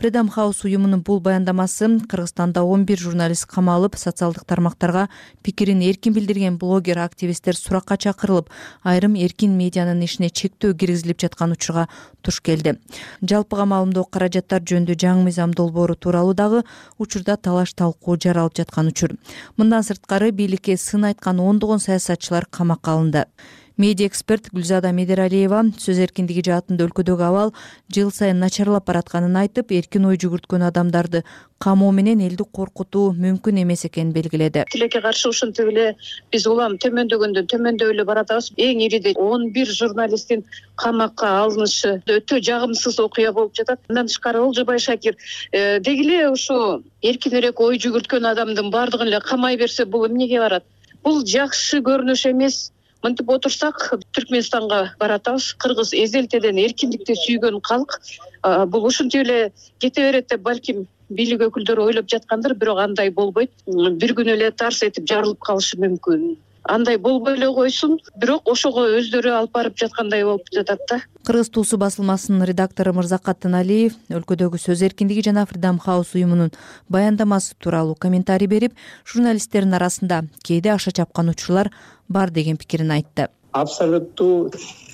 [0.00, 5.08] Фридом хаус уюмунун бул баяндамасы кыргызстанда он бир журналист камалып социалдык тармактарга
[5.42, 8.48] пикирин эркин билдирген блогер активисттер суракка чакырылып
[8.82, 11.88] айрым эркин медианын ишине чектөө киргизилип жаткан учурга
[12.22, 12.78] туш келди.
[13.20, 16.64] Жалпыга маалымдоо каражаттар жөнүндө жаңы мыйзам долбоору тууралуу дагы
[16.98, 19.18] учурда талаш талкуу жаралып жаткан учур.
[19.56, 23.26] Мындан сырткары бийликке сын айткан ондогон саясатчылар камакка алынды
[23.78, 27.52] медиа эксперт гүлзада медералиева сөз эркиндиги жаатында өлкөдөгү абал
[27.94, 31.22] жыл сайын начарлап баратканын айтып эркин ой жүгүрткөн адамдарды
[31.62, 34.64] камоо менен элди коркутуу мүмкүн эмес экенин белгиледи.
[34.72, 35.84] Тилекке каршы ушинтип эле
[36.32, 40.42] биз улам төмөндөгөндөн төмөндөп эле баратабыз эң ириде он бир журналисттин
[40.74, 43.78] камакка алынышы өтө жагымсыз окуя болуп жатат.
[43.88, 45.14] Мындан тышкары олжобай шакир
[45.52, 50.64] э, деги эле ушу эркинирээк ой жүгүрткөн адамдын баардыгын эле камай берсе бул эмнеге барат?
[51.02, 52.72] Бул жакшы көрүнүш эмес
[53.04, 53.80] мынтип отурсак
[54.16, 55.52] түркмөнстанга баратабыз.
[55.62, 57.98] Кыргыз эзелтеден эркиндикти сүйгөн калк
[58.72, 63.52] бул ушинтип эле кете берет деп балким бийлик өкүлдөрү ойлоп жаткандыр бирок андай болбойт.
[63.66, 66.36] Бир күнү эле тарс этип жарылып калышы мүмкүн
[66.68, 67.98] андай болбой эле койсун.
[68.16, 71.00] Бирок ошого өздөрү алып барып жаткандай болуп жатат да.
[71.26, 76.52] Кыргыз туусу басылмасынын редактору мырзакат ыналиев өлкөдөгү сөз эркиндиги жана фридом хаус уюмунун
[76.88, 78.76] баяндамасы тууралуу комментарий берип
[79.06, 81.72] журналисттердин арасында кээде акша чапкан учурлар
[82.08, 83.28] бар деген пикирин айтты.
[83.52, 84.50] Абсолюттуу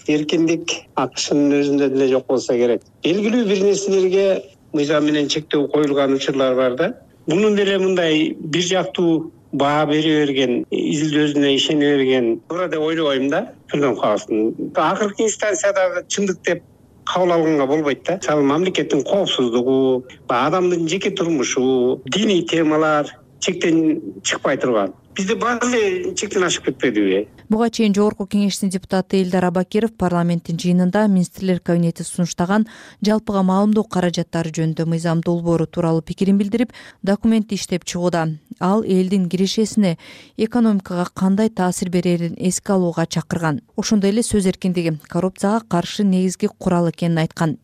[0.07, 2.83] эркиндик акшнын өзүндө деле жок болсо керек.
[3.03, 4.27] Белгилүү бир нерселерге
[4.73, 6.95] мыйзам менен чектөө коюлган учурлар бар да.
[7.27, 12.31] Мунун деле мындай бир жактуу баа бере берген изилдөөсүнө ишене берген.
[12.49, 16.63] Туура деп ойлобойм да акыркы инстанциядағы чындык деп
[17.05, 18.19] кабыл алганга болбойт да.
[18.23, 23.07] Мисалы мамлекеттин коопсуздугу баягы адамдын жеке турмушу диний темалар
[23.41, 24.95] чектен чыкпай турган.
[25.17, 31.05] Бизде баары эле чектен ашып кетпедиби буга чейин жогорку кеңештин депутаты элдар абакиров парламенттин жыйынында
[31.09, 32.67] министрлер кабинети сунуштаган
[33.05, 38.39] жалпыга маалымдоо каражаттары жөнүндө мыйзам долбоору тууралуу пикирин билдирип документти иштеп чыгууда.
[38.61, 39.99] Ал элдин кирешесине
[40.37, 43.61] экономикага кандай таасир берерин эске алууга чакырган.
[43.77, 47.59] Ошондой эле сөз эркиндиги коррупцияга каршы негизги курал экенин айткан.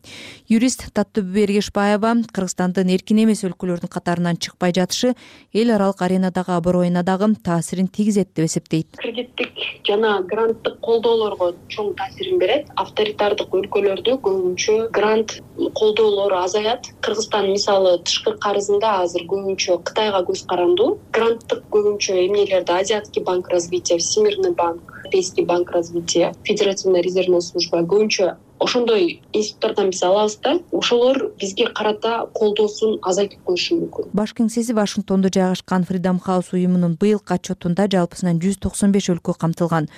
[0.47, 5.15] Юрист таттыбүбү эргешбаева кыргызстандын эркин эмес өлкөлөрдүн катарынан чыкпай жатышы
[5.53, 8.97] эл аралык аренадагы аброюна дагы таасирин тийгизет деп эсептейт.
[8.97, 9.55] Кредиттик
[9.87, 12.69] жана гранттык колдоолорго чоң таасирин берет.
[12.75, 15.37] Авторитардык өлкөлөрдө көбүнчө грант
[15.79, 16.91] колдоолор азаят.
[17.01, 20.99] Кыргызстан мисалы тышкы карызында азыр көбүнчө кытайга көз карандуу.
[21.11, 28.35] Гранттык көбүнчө эмнелерди азиатский банк развития всемирный банк европейский банк развития федеративная резервная служба көбүнчө
[28.61, 30.59] ошондой институттардан биз алабыз да.
[30.71, 34.11] Ошолор бизге карата колдоосун азайтып коюшу мүмкүн.
[34.13, 39.89] Баш кеңсеси вашингтондо жайгашкан фридом хаус уюмунун быйылкы отчетунда жалпысынан жүз токсон беш өлкө камтылган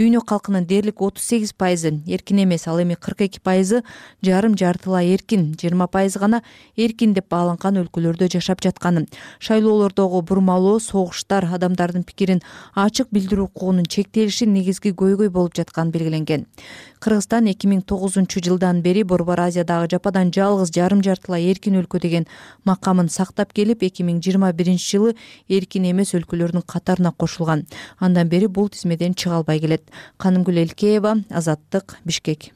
[0.00, 3.82] дүйнө калкынын дээрлик отуз сегиз пайызы эркин эмес ал эми кырк эки пайызы
[4.24, 6.40] жарым жартылай эркин жыйырма пайызы гана
[6.76, 9.10] эркин деп бааланган өлкөлөрдө жашап жатканын
[9.44, 12.40] шайлоолордогу бурмалоо согуштар адамдардын пикирин
[12.74, 16.46] ачык билдирүү укугунун чектелиши негизги көйгөй болуп жатканы белгиленген.
[17.00, 22.26] Кыргызстан эки миң тогузунчу жылдан бери борбор азиядагы жападан жалгыз жарым жартылай эркин өлкө деген
[22.64, 25.14] макамын сактап келип эки миң жыйырма биринчи жылы
[25.48, 27.66] эркин эмес өлкөлөрдүн катарына кошулган.
[27.98, 32.50] Андан бери бул тизмеден чыга албай келет канымгүл элкеева азаттык бишкек.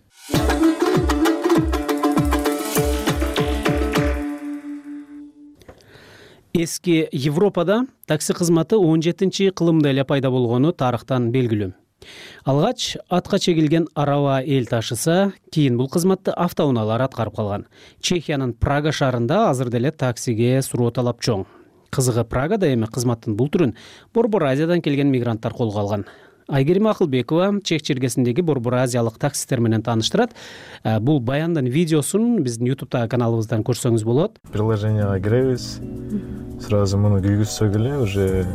[6.54, 11.72] Эски европада такси кызматы он жетинчи кылымда эле пайда болгону тарыхтан белгилүү.
[12.44, 17.66] Алгач атка чегилген араба эл ташыса кийин бул кызматты автоунаалар аткарып калган.
[18.00, 21.46] Чехиянын прага шаарында азыр деле таксиге суроо талап чоң.
[21.90, 23.74] Кызыгы прагада эми кызматтын бул түрүн
[24.14, 26.06] борбор азиядан келген мигранттар колго алган
[26.48, 30.34] айгерим акылбекова чех чергесиндеги борбор азиялык таксисттер менен тааныштырат.
[30.84, 34.38] Э, бул баяндын видеосун биздин ютубтагы каналыбыздан көрсөңүз болот.
[34.52, 35.80] Приложенияга киребиз.
[36.60, 38.46] Сразу муну күйгүзсөк эле уже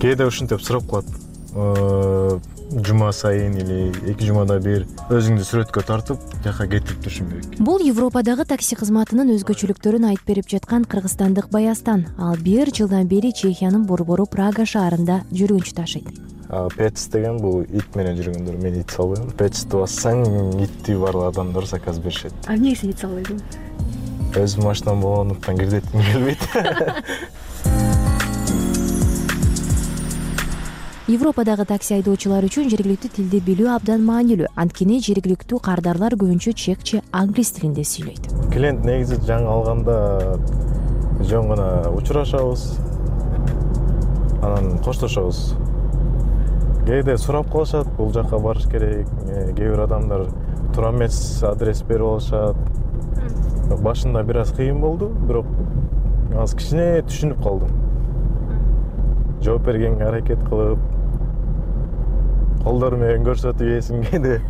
[0.00, 7.00] кээде ушинтип сурап калат жума сайын или эки жумада бир өзүңдү сүрөткө тартып тияка кетирип
[7.04, 7.58] турушуң керек.
[7.64, 12.06] Бул европадагы такси кызматынын өзгөчөлүктөрүн айтып берип жаткан кыргызстандык баястан.
[12.18, 16.12] Ал бир жылдан бери чехиянын борбору прага шаарында жүргүнчү ташыйт.
[16.76, 19.32] Пец деген бул ит менен жүргөндөр мен ит салбайм.
[19.36, 20.24] Пецти бассаң
[20.64, 22.32] итти баардык адамдар заказ беришет.
[22.46, 23.40] А эмнеге сен ит салбайсың?
[24.36, 26.48] Өзүмдүн машинам болгондуктан кирдетким келбейт
[31.08, 34.50] европадагы такси айдоочулар үчүн жергиликтүү тилди билүү абдан маанилүү.
[34.60, 38.28] Анткени жергиликтүү кардарлар көбүнчө чекче англис тилинде сүйлөйт.
[38.52, 39.94] Клиент негизи жаңы алганда
[41.24, 42.66] жөн гана учурашабыз.
[44.42, 45.54] Анан коштошобуз.
[46.84, 49.08] Кээде сурап калышат бул жака барыш керек.
[49.28, 50.26] Э, кээ бир адамдар
[50.74, 52.56] туура эмес адрес берип алышат.
[53.80, 55.48] Башында бир аз кыйын болду бирок
[56.36, 57.72] азыр кичине түшүнүп калдым.
[59.40, 60.97] Жооп бергенге аракет кылып
[62.68, 64.34] колдору менен көрсөтүп ээсин кээде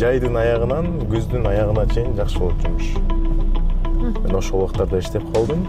[0.00, 2.88] жайдын аягынан күздүн аягына чейин жакшы болот жумуш
[4.24, 5.60] мен ошол убактарда иштеп калдым.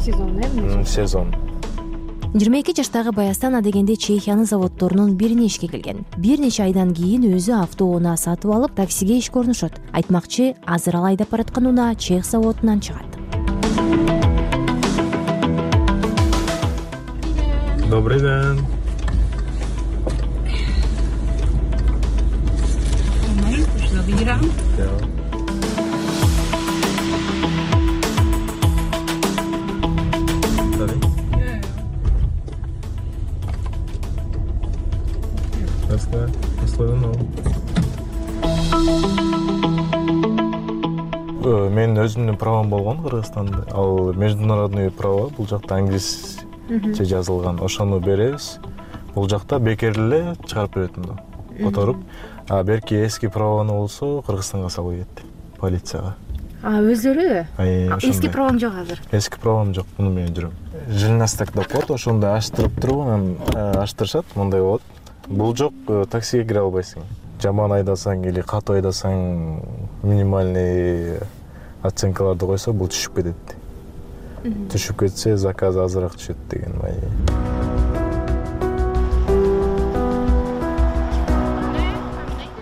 [0.00, 0.42] Сезон э
[0.84, 1.28] сезон.
[2.34, 6.04] Жыйырма эки жаштагы баястан адегенде чехиянын заводдорунун бирине ишке келген.
[6.16, 11.30] Бир нече айдан кийин өзү автоунаа сатып алып таксиге ишке орношот айтмакчы азыр ал айдап
[11.30, 13.21] бараткан унаа чех заводунан чыгат
[17.92, 18.64] добрый день
[41.44, 43.66] э, менин өзүмдүн правом болгон кыргызстанда.
[43.70, 46.38] Ал международный право бул жакта англис
[46.98, 48.58] жазылган ошону беребиз.
[49.14, 51.16] Бул жакта бекер эле чыгарып берет мындай
[51.62, 51.96] которуп.
[52.48, 55.24] А берки эски правону болсо кыргызстанга салып ийет
[55.58, 56.16] полицияга.
[56.62, 57.46] Өздөрү?
[58.02, 59.00] Эски правоң жок азыр?
[59.12, 60.52] Эски правом жок муну менен жүрөм
[60.88, 63.36] жилнастек деп коет ошондой ачтырып туруп анан
[63.82, 64.82] ачтырышат мындай болот.
[65.28, 67.02] Бул жок э, таксиге кире албайсың.
[67.42, 69.62] Жаман айдасаң или катуу айдасаң
[70.02, 71.20] минимальный
[71.82, 73.56] оценкаларды койсо бул түшүп кетет
[74.42, 77.60] түшүп кетсе заказ азыраак түшөт деген маани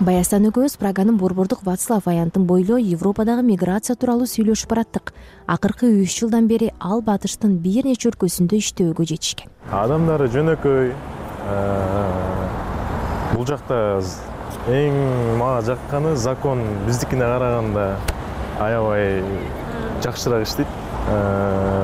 [0.01, 5.13] баястан экөөбүз праганын борбордук вацлав аянтын бойлой европадагы миграция тууралуу сүйлөшүп бараттык.
[5.47, 9.53] Акыркы үч жылдан бери ал батыштын бир нече өлкөсүндө иштөөгө жетишкен.
[9.71, 10.95] Адамдары жөнөкөй
[13.35, 14.01] бул жакта
[14.73, 14.97] эң
[15.39, 17.87] мага жакканы закон биздикине караганда
[18.59, 19.21] аябай
[20.03, 20.67] жакшыраак иштейт.
[20.67, 20.90] Э,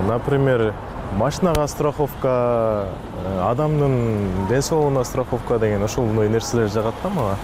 [0.09, 0.73] например
[1.17, 2.89] машинага страховка
[3.25, 7.37] э, адамдын ден соолугуна страховка деген ошондой нерселер жагат да мага.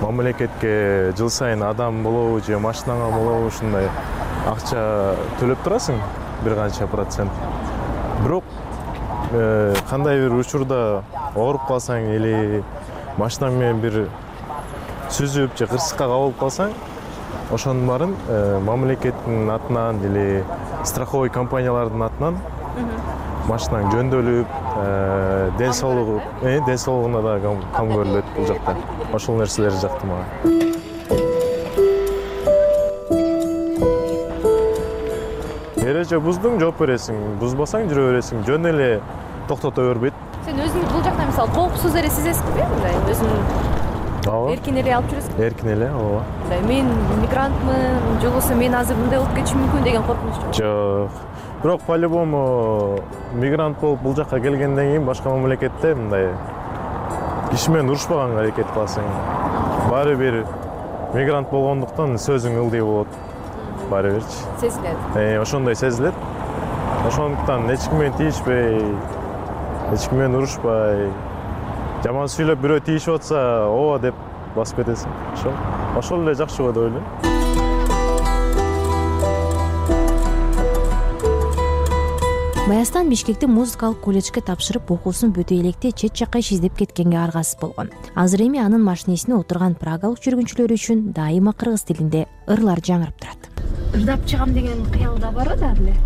[0.00, 3.88] Мамлекетке жыл сайын адам болобу же машинаңа болобу ушундай
[4.46, 6.00] акча төлөп турасың
[6.44, 7.32] бир канча процент.
[8.22, 8.44] Бирок
[9.32, 11.02] э, кандай бир учурда
[11.34, 12.62] ооруп калсаң или
[13.16, 14.06] машинаң менен бир
[15.10, 16.76] сүзүп же кырсыкка кабылып калсаң
[17.52, 20.44] ошонун баарын э, мамлекеттин атынан или
[20.84, 22.38] страховой компаниялардын атынан
[23.46, 27.38] машинаң жөндөлүп э, ден соолугу э, ден соолугуна да
[27.76, 28.74] кам көрүлөт бул жакта.
[29.14, 30.26] Ошол нерселер жакты мага.
[35.86, 37.38] Эреже буздуң жооп бересиң.
[37.40, 38.42] Бузбасаң жүрө бересиң.
[38.48, 38.90] Жөн эле
[39.46, 40.18] токтото бербейт.
[40.44, 42.66] Сен өзүң бул жакта мисалы коопсуз эле сезесиңби?
[42.74, 43.85] Мындай өзүң
[44.28, 46.22] ооба эркин эле алып жүрөсүңбү эркин эле ооба.
[46.42, 46.90] Мындай мен
[47.22, 50.54] мигрантмын же болбосо мен азыр мындай болуп кетишим мүмкүн деген коркунуч жок.
[50.56, 51.10] Жок.
[51.62, 52.98] Бирок по любому
[53.34, 56.30] мигрант болуп бул жака келгенден кийин башка мамлекетте мындай
[57.50, 59.06] киши менен урушпаганга аракет кыласың.
[59.90, 60.44] Баары бир
[61.14, 63.08] мигрант болгондуктан сөзүң ылдый болот.
[63.90, 64.96] Баары бирчи сезилет.
[65.14, 66.14] Э, ошондой сезилет.
[67.06, 68.78] Ошондуктан эч ким менен тийишпей
[69.92, 71.08] эч ким менен урушпай
[72.06, 74.18] жаман сүйлөп бирөө тийишип атса ооба деп
[74.54, 75.10] басып кетесиң.
[75.34, 75.54] Ошол
[75.98, 77.06] ошол эле жакшы го деп ойлойм.
[82.68, 87.90] Баястан бишкекти музыкалык колледжге тапшырып окуусун бүтөй электе чет жакка иш издеп кеткенге аргасыз болгон.
[88.14, 93.50] Азыр эми анын машинесине отурган прагалык жүргүнчүлөр үчүн дайыма кыргыз тилинде ырлар жаңырып турат.
[93.94, 95.96] Ырдап чыгам деген кыялда барбы дагы эле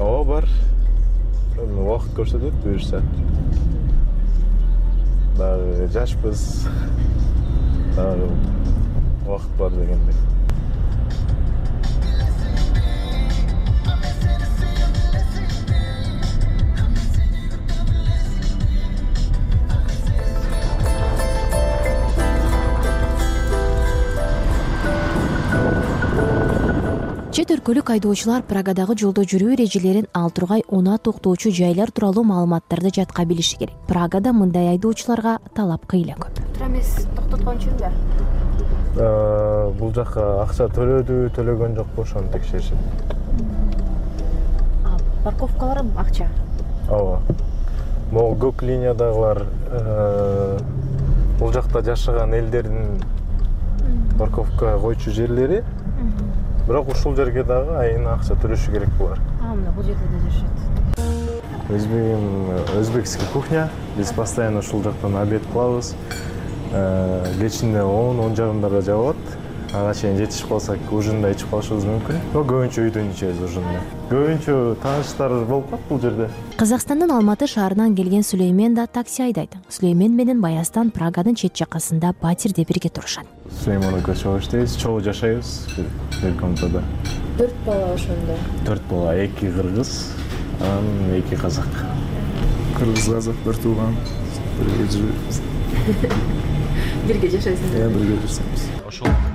[0.00, 0.48] ооба бар.
[1.54, 3.02] Убакыт көрсөтөт буюрса
[5.38, 6.66] дагы жашпыз.
[7.96, 8.30] Дагы
[9.26, 10.43] убакыт бар дегендей
[27.64, 33.24] чет өлкөлүк айдоочулар прагадагы жолдо жүрүү эрежелерин ал тургай унаа токтоочу жайлар тууралуу маалыматтарды жатка
[33.24, 33.74] билиши керек.
[33.88, 36.28] Прагада мындай айдоочуларга талап кыйла көп.
[36.52, 37.76] Туура эмес токтоткончубу
[39.78, 42.76] бул жака акча төлөдүбү төлөгөн жокпу ошону текшеришет.
[45.24, 46.28] Парковкалар акча?
[46.90, 47.20] Ооба.
[48.12, 49.46] Могу көк линиядагылар
[51.40, 53.00] бул жакта жашаган элдердин
[54.18, 55.64] парковка койчу жерлери
[56.66, 60.74] бирок ушул жерге дагы айына акча төлөшү керек булар а мына бул жерде да жашашат
[61.70, 63.68] өзбегим өзбекский кухня.
[63.96, 65.94] Биз постоянно ушул жактан обед кылабыз.
[67.40, 69.16] Кечинде он он жарымдарда жабылат
[69.74, 72.18] ага чейин жетишип калсак ужин да ичип калышыбыз мүмкүн.
[72.34, 76.28] Но көбүнчө үйдөн ичебиз ужинду көбүнчө тааныштар болуп калат бул жерде.
[76.60, 82.64] Казакстандын алматы шаарынан келген сүлеймен да такси айдайт сүлеймен менен баястан праганын чет жакасында батирде
[82.68, 83.26] бирге турушат.
[83.64, 85.54] Сүлеймон экөөбүз чогуу иштейбиз чогуу жашайбыз.
[86.20, 86.84] Бир комнатада.
[87.38, 88.38] Төрт бала ошондо.
[88.68, 89.94] Төрт бала эки кыргыз
[90.60, 91.70] анан эки казак.
[92.78, 93.96] Кыргыз казак бир тууган
[94.60, 95.42] бирге жүрөбүз
[97.08, 98.68] бирге жашайсыңар э бирге жашайбыз.
[98.86, 99.33] Ошол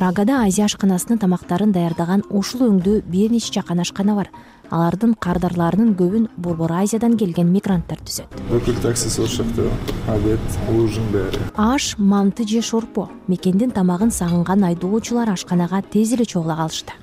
[0.00, 4.30] прагада азия ашканасынын тамактарын даярдаган ушул өңдүү бир нече жакан ашкана бар.
[4.72, 8.32] Алардын кардарларынын көбүн борбор азиядан келген мигранттар түзөт.
[8.48, 9.66] Бүкүл таксиси ошол жакта
[10.08, 10.40] обед
[10.72, 11.42] ужин баары.
[11.52, 13.10] Аш манты же шорпо.
[13.28, 16.96] Мекендин тамагын сагынган айдоочулар ашканага тез эле чогула калышты.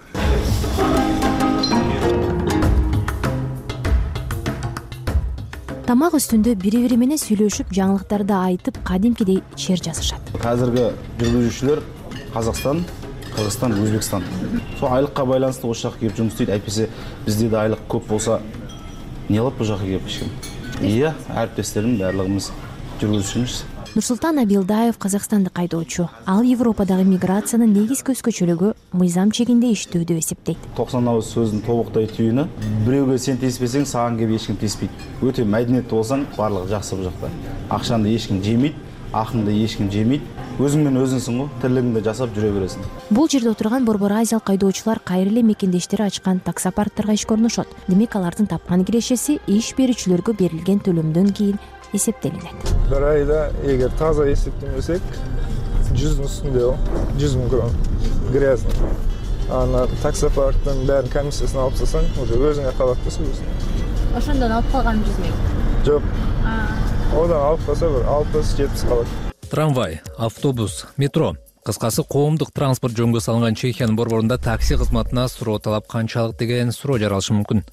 [5.85, 10.89] Тамак үстүндө бири бири менен сүйлөшүп жаңылыктарды айтып кадимкидей чер жазышат азыркы
[11.21, 11.79] жүргүзүүчүлөр
[12.37, 12.83] казакстан
[13.35, 14.23] кыргызстан өзбекстан.
[14.79, 16.89] Сол айлыкка байланыштуу ошол жака келип жумуш істейт әйтпесе
[17.25, 18.39] бизде да айлык көп болсо
[19.29, 20.29] эмне кылат бул жака келип ким
[20.81, 22.51] иә әріптестерім баардыгыбыз
[23.01, 23.63] жүргүзүүчүмүз
[23.95, 31.09] нурсултан абилдаев казакстандык айдоочу ал европадагы миграцияны негизги өзгөчөлүгү мыйзам чегинде иштөө деп эсептейт токсон
[31.09, 32.45] агыз сөздүн тобоктой түйүнү
[32.85, 36.27] бирөөгө сен тийиспесең сага келип эч ким тийиспейт өтө мәдениеттүү болсаң
[36.69, 37.31] жакшы бул жакта
[37.79, 38.77] акчаңды эч ким жемейт
[39.13, 40.21] акыңды эч ким жемейт
[40.57, 42.85] өзүң менен өзүңсүң го тирлигиңди жасап жүрө бересиң.
[43.13, 48.49] Бул жерде отурган борбор азиялык айдоочулар кайра эле мекендештери ачкан таксопарктарга ишке орношот демек алардын
[48.49, 51.59] тапкан кирешеси иш берүүчүлөргө берилген төлөмдөн кийин
[51.93, 52.73] эсептелинет.
[52.89, 55.05] Бир айда эгер таза эсептемесек
[55.93, 56.81] жүздүн үстүндө ол
[57.21, 57.77] жүз миң крон
[58.33, 58.81] грязный.
[59.53, 63.45] Анан таксопарктын баарынын комиссиясын алып тастасаң уже өзүңө калат да сөзсүз
[64.17, 65.39] ошондон алып калган жүз миң.
[65.85, 66.11] Жок.
[67.13, 71.35] Одан алып калса бир алтымыш жетимиш калат трамвай автобус метро.
[71.65, 77.35] Кыскасы коомдук транспорт жөнгө салынган чехиянын борборунда такси кызматына суроо талап канчалык деген суроо жаралышы
[77.35, 77.63] мүмкүн.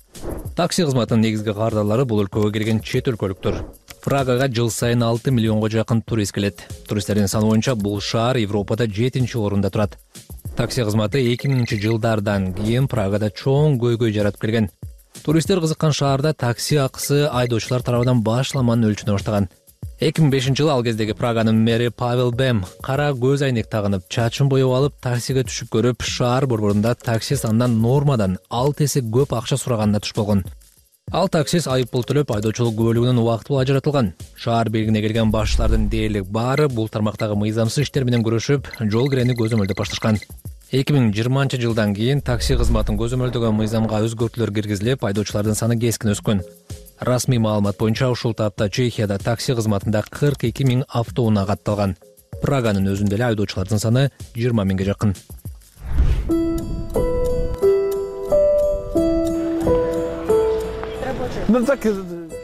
[0.56, 3.60] Такси кызматынын негизги кардарлары бул өлкөгө келген чет өлкөлүктөр.
[4.04, 6.66] Прагага жыл сайын алты миллионго жакын турист келет.
[6.88, 9.98] Туристтердин саны боюнча бул шаар европада жетинчи орунда турат.
[10.56, 14.70] Такси кызматы эки миңинчи жылдардан кийин прагада чоң көйгөй жаратып келген.
[15.24, 19.48] Туристтер кызыккан шаарда такси акысы айдоочулар тарабынан башламан өлчүнө баштаган
[20.04, 24.50] эки миң бешинчи жылы ал кездеги праганын мэри павел бем кара көз айнек тагынып чачын
[24.52, 30.02] боеп алып таксиге түшүп көрүп шаар борборунда такси санынан нормадан алты эсе көп акча сураганына
[30.04, 30.44] туш болгон.
[31.10, 34.12] Ал таксист айып пул төлөп айдоочулук кубөлүгүнөн убактылуу ажыратылган.
[34.36, 39.80] Шаар бийлигине келген башчылардын дээрлик баары бул тармактагы мыйзамсыз иштер менен күрөшүп жол кирени көзөмөлдөп
[39.80, 40.20] башташкан.
[40.72, 46.42] эки миң жыйырманчы жылдан кийин такси кызматын көзөмөлдөгөн мыйзамга өзгөртүүлөр киргизилип айдоочулардын саны кескин өскөн
[47.00, 51.96] расмий маалымат боюнча ушул таапта чехияда такси кызматында кырк эки миң автоунаа катталган.
[52.42, 55.14] Праганын өзүндө эле айдоочулардын саны жыйырма миңге жакын.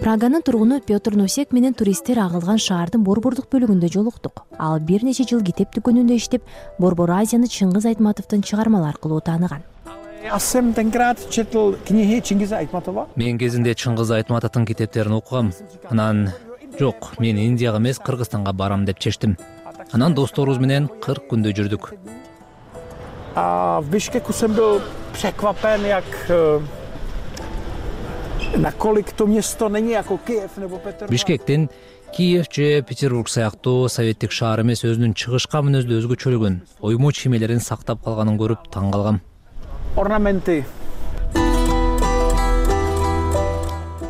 [0.00, 4.44] Праганын тургуну петр носек менен туристтер агылган шаардын борбордук бөлүгүндө жолуктук.
[4.58, 6.46] Ал бир нече жыл китеп дүкөнүндө иштеп
[6.78, 9.66] борбор азияны чыңгыз айтматовдун чыгармалары аркылуу тааныган
[13.16, 15.52] мен кезинде чыңгыз айтматовдун китептерин окугам.
[15.88, 16.30] Анан
[16.78, 19.36] жок мен индияга эмес кыргызстанга барам деп чечтим.
[19.92, 21.94] Анан досторубуз менен кырк күндөй жүрдүк.
[31.08, 31.70] Бишкектин
[32.12, 38.36] киев же петербург сыяктуу советтик шаар эмес өзүнүн чыгышка мүнөздүү өзгөчөлүгүн оймо чиймелерин сактап калганын
[38.40, 39.20] көрүп таң калгам
[39.96, 40.64] орнаменты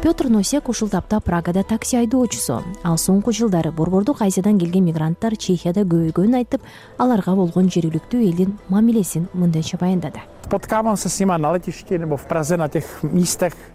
[0.03, 2.63] петр носек ушул тапта прагада такси айдоочусу.
[2.83, 6.65] Ал соңку жылдары борбордук азиядан келген мигранттар чехияда көбөйгөнүн айтып
[6.99, 10.25] аларга болгон жергиликтүү элдин мамилесин мындайча баяндады.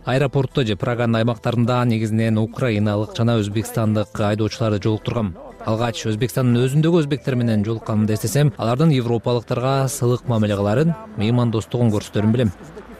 [0.05, 7.63] Аэропортто же праганын аймактарында негизинен украиналык жана өзбекстандык айдоочуларды жолуктургам алгач өзбекстандын өзүндөгү өзбектер менен
[7.65, 12.51] жолукканымды эстесем алардын европалыктарга сылык мамиле кылаарын меймандостугун көрсөтөрүн билем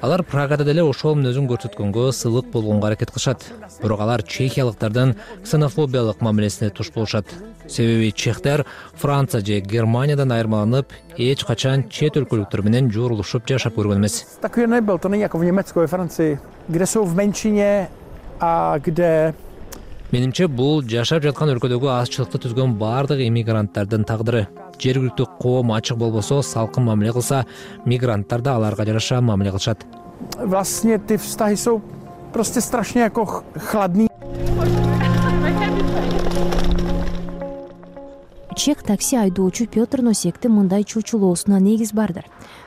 [0.01, 3.45] алар прагада деле ошол мүнөзүн көрсөткөнгө сылык болгонго аракет кылышат.
[3.81, 7.25] Бирок алар чехиялыктардын ксенофобиялык мамилесине туш болушат.
[7.67, 14.25] Себеби чехтер франция же германиядан айырмаланып эч качан чет өлкөлүктөр менен жоорулушуп жашап көргөн эмес.
[14.41, 17.87] Takový nebyl, to není jako v Německu, ve Francii, kde jsou v menšině
[18.39, 19.33] a kde
[20.11, 24.45] менимче бул жашап жаткан өлкөдөгү азчылыкты түзгөн баардык иммигранттардын тагдыры
[24.80, 27.45] жергиликтүү коом ачык болбосо салкын мамиле кылса
[27.86, 29.86] мигранттар да аларга жараша мамиле кылышат.
[30.45, 31.82] Vlastně ty vztahy jsou
[32.32, 34.07] prostě strašně jako ch- chladný.
[38.55, 42.23] чех такси айдоочу петр носектин мындай чучулоосуна негиз бардыр.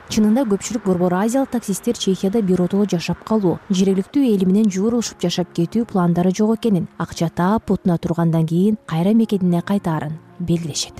[0.07, 3.59] Чынында көпчүлүк борбор азиялык таксисттер чехияда биротоло жашап калуу.
[3.69, 9.13] Жергиликтүү эли менен жуурулушуп жашап кетүү пландары жок экенин акча таап бутуна тургандан кийин кайра
[9.13, 10.93] мекенине кайтаарын белгилешет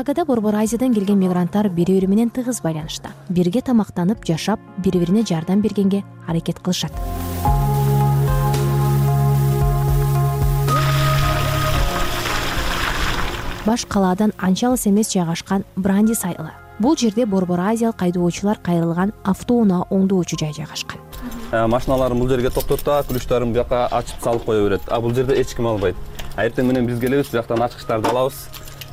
[0.00, 5.26] прагада борбор азиядан келген мигранттар бири бири менен тыгыз байланышта бирге тамактанып жашап бири бирине
[5.28, 6.92] жардам бергенге аракет кылышат.
[13.66, 16.48] Баш калаадан анча алыс эмес жайгашкан брандис айылы
[16.78, 20.98] бул жерде борбор азиялык айдоочулар кайрылган автоунаа оңдоочу жай жайгашкан.
[21.52, 24.80] Машиналарын бул жерге токтотуп ключдарын бияка ачып салып кое берет.
[24.88, 25.96] А бул жерде эч ким албайт.
[26.38, 28.48] Эртең менен биз келебиз бияктан ачкычтарды алабыз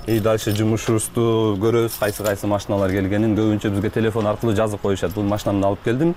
[0.07, 3.35] и дальше жумушубузду көрөбүз кайсы кайсы машиналар келгенин.
[3.35, 5.11] Көбүнчө бизге телефон аркылуу жазып коюшат.
[5.13, 6.15] Бул машинамды алып келдим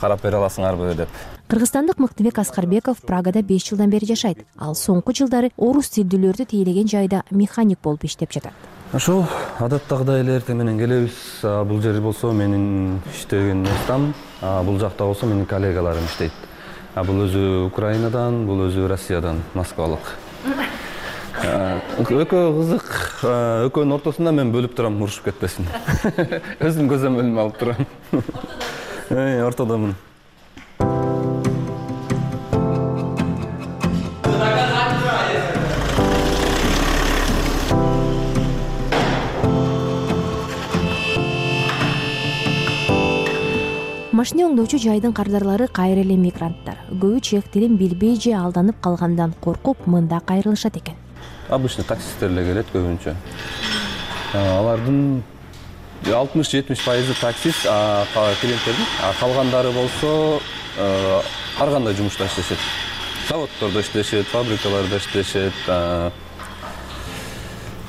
[0.00, 1.08] карап бере аласыңарбы деп.
[1.52, 4.40] Кыргызстандык мыктыбек аскарбеков прагада беш жылдан бери жашайт.
[4.56, 8.56] Ал соңку жылдары орус тилдүүлөрдү тейлеген жайда механик болуп иштеп жатат.
[8.94, 9.26] Ошол
[9.60, 11.20] адаттагыдай эле эртең менен келебиз.
[11.44, 16.32] А бул жер болсо менин иштеген местам а бул жакта болсо менин коллегаларым иштейт.
[16.94, 20.16] А бул өзү украинадан бул өзү россиядан москвалык
[21.30, 22.26] экөө
[22.58, 22.90] кызык
[23.68, 25.68] экөөнүн ортосунда мен бөлүп турам урушуп кетпесин.
[26.66, 27.90] Өзүм көзөмөлүмө алып турам.
[29.48, 29.98] Ортодомун
[44.20, 46.76] машина оңдоочу жайдын кардарлары кайра эле мигранттар.
[46.92, 50.99] Көбү чех тилин билбей же алданып калгандан коркуп мында кайрылышат экен
[51.50, 53.14] обычный таксисттер эле келет көбүнчө.
[54.34, 55.22] Алардын
[56.06, 58.86] алтымыш жетимиш пайызы таксист клиенттердин.
[59.20, 60.40] Калгандары болсо
[60.78, 62.58] ар кандай жумушта иштешет?
[63.28, 65.52] Заводдордо иштешет фабрикаларда иштешет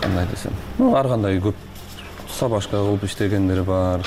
[0.02, 0.54] кандай десем.
[0.78, 1.56] Ну ар кандай көп
[2.30, 4.02] собашка кылып иштегендер бар.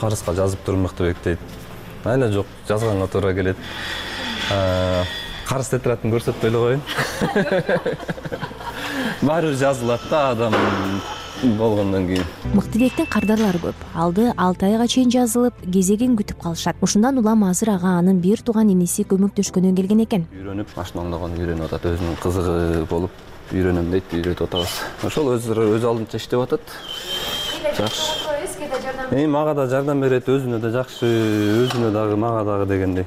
[0.00, 1.40] Карызга жазып тур мыктыбек дейт
[2.04, 3.56] айла жок жазганга туура келет.
[5.48, 6.82] Карыз тетрадын көрсөтпөй эле коеюн
[9.24, 10.54] баары бир жазылат да адам
[11.58, 12.24] болгондон кийин.
[12.54, 13.74] Мыктыбектин кардарлары көп.
[13.94, 16.76] Алды алты айга чейин жазылып кезегин күтүп калышат.
[16.80, 20.26] Ушундан улам азыр ага анын бир тууган иниси көмөктөшкөнү келген экен.
[20.38, 21.88] Үйрөнүп машина оңдогонду үйрөнүп атат.
[21.94, 23.10] Өзүнүн кызыгы болуп
[23.52, 24.78] үйрөнөм дейт үйрөтүп атабыз.
[25.04, 26.60] Ошол өзү өз алдынча иштеп атат.
[27.76, 28.24] Жакшы.
[29.10, 31.06] Эми мага да жардам берет өзүнө да жакшы
[31.64, 33.06] өзүнө дагы мага дагы дегендей.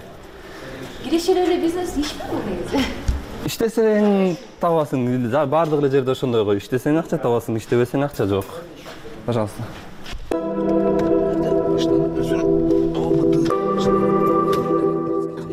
[1.03, 3.06] Киреше эле бизнес ишпи бул негизи
[3.47, 5.05] иштесең табасың
[5.49, 6.55] баардык эле жерде ошондой го.
[6.59, 8.45] Иштесең акча табасың иштебесең акча жок.
[9.25, 9.63] Пожалуйста.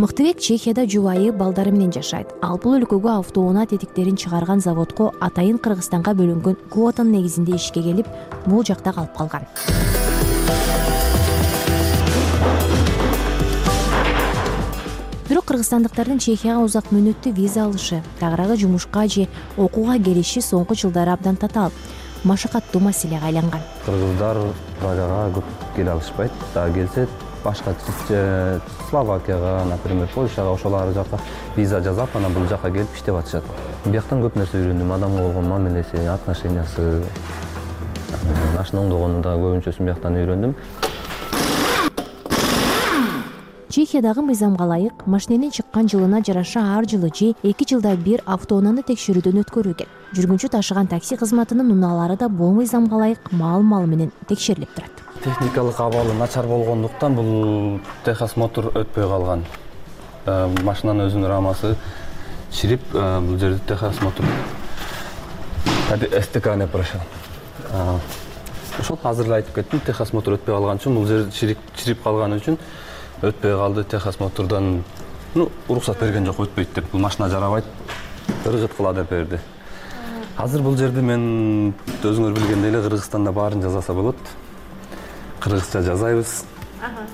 [0.04, 2.34] Мыктыбек чехияда жубайы балдары менен жашайт.
[2.42, 8.10] Ал бул өлкөгө автоунаа тетиктерин чыгарган заводко атайын кыргызстанга бөлүнгөн квотанын негизинде ишке келип
[8.44, 9.48] бул жакта калып калган
[15.28, 21.36] бирок кыргызстандыктардын чехияга узак мөөнөттүү виза алышы тагыраагы жумушка же окууга келиши соңку жылдары абдан
[21.36, 21.72] татаал.
[22.24, 23.60] Машакаттуу маселеге айланган.
[23.86, 24.38] Кыргыздар
[24.80, 25.44] прагага көп
[25.76, 26.32] келе алышпайт.
[26.54, 27.06] А келсе
[27.44, 27.74] башка
[28.90, 31.18] словакияга например польшага ошол ар жака
[31.56, 33.44] виза жасап анан бул жака келип иштеп атышат.
[33.84, 34.94] Бияктан көп нерсе үйрөндүм.
[34.94, 37.02] Адамга болгон мамилеси отношениясы
[38.56, 40.54] машина оңдогонун да көбүнчөсүн бияктан үйрөндүм
[43.74, 49.40] чехиядагы мыйзамга ылайык машиненин чыккан жылына жараша ар жылы же эки жылда бир автоунааны текшерүүдөн
[49.42, 49.88] өткөрүү экен.
[50.14, 55.02] Жүргүнчү ташыган такси кызматынын унаалары да бул мыйзамга ылайык маал маал менен текшерилип турат.
[55.24, 59.42] Техникалык абалы начар болгондуктан бул техосмотр өтпөй калган.
[60.26, 61.74] Э, машинанын өзүнүн рамасы
[62.52, 64.22] чирип э, бул жерде техосмотр
[66.22, 67.00] стк не прошел.
[67.72, 67.98] Э,
[68.78, 72.62] ошол азыр эле айтып кеттим техосмотр өтпөй калган үчүн бул жер чирип калган үчүн
[73.22, 74.84] өтпөй калды техосмотрдон
[75.34, 76.90] ну уруксат берген жок өтпөйт деп.
[76.92, 77.64] Бул машина жарабайт
[78.44, 79.40] ыргыт кыла деп берди.
[80.36, 84.16] Азыр бул жерди мен өзүңөр билгендей эле кыргызстанда баарын жасаса болот.
[85.40, 86.44] Кыргызча жасайбыз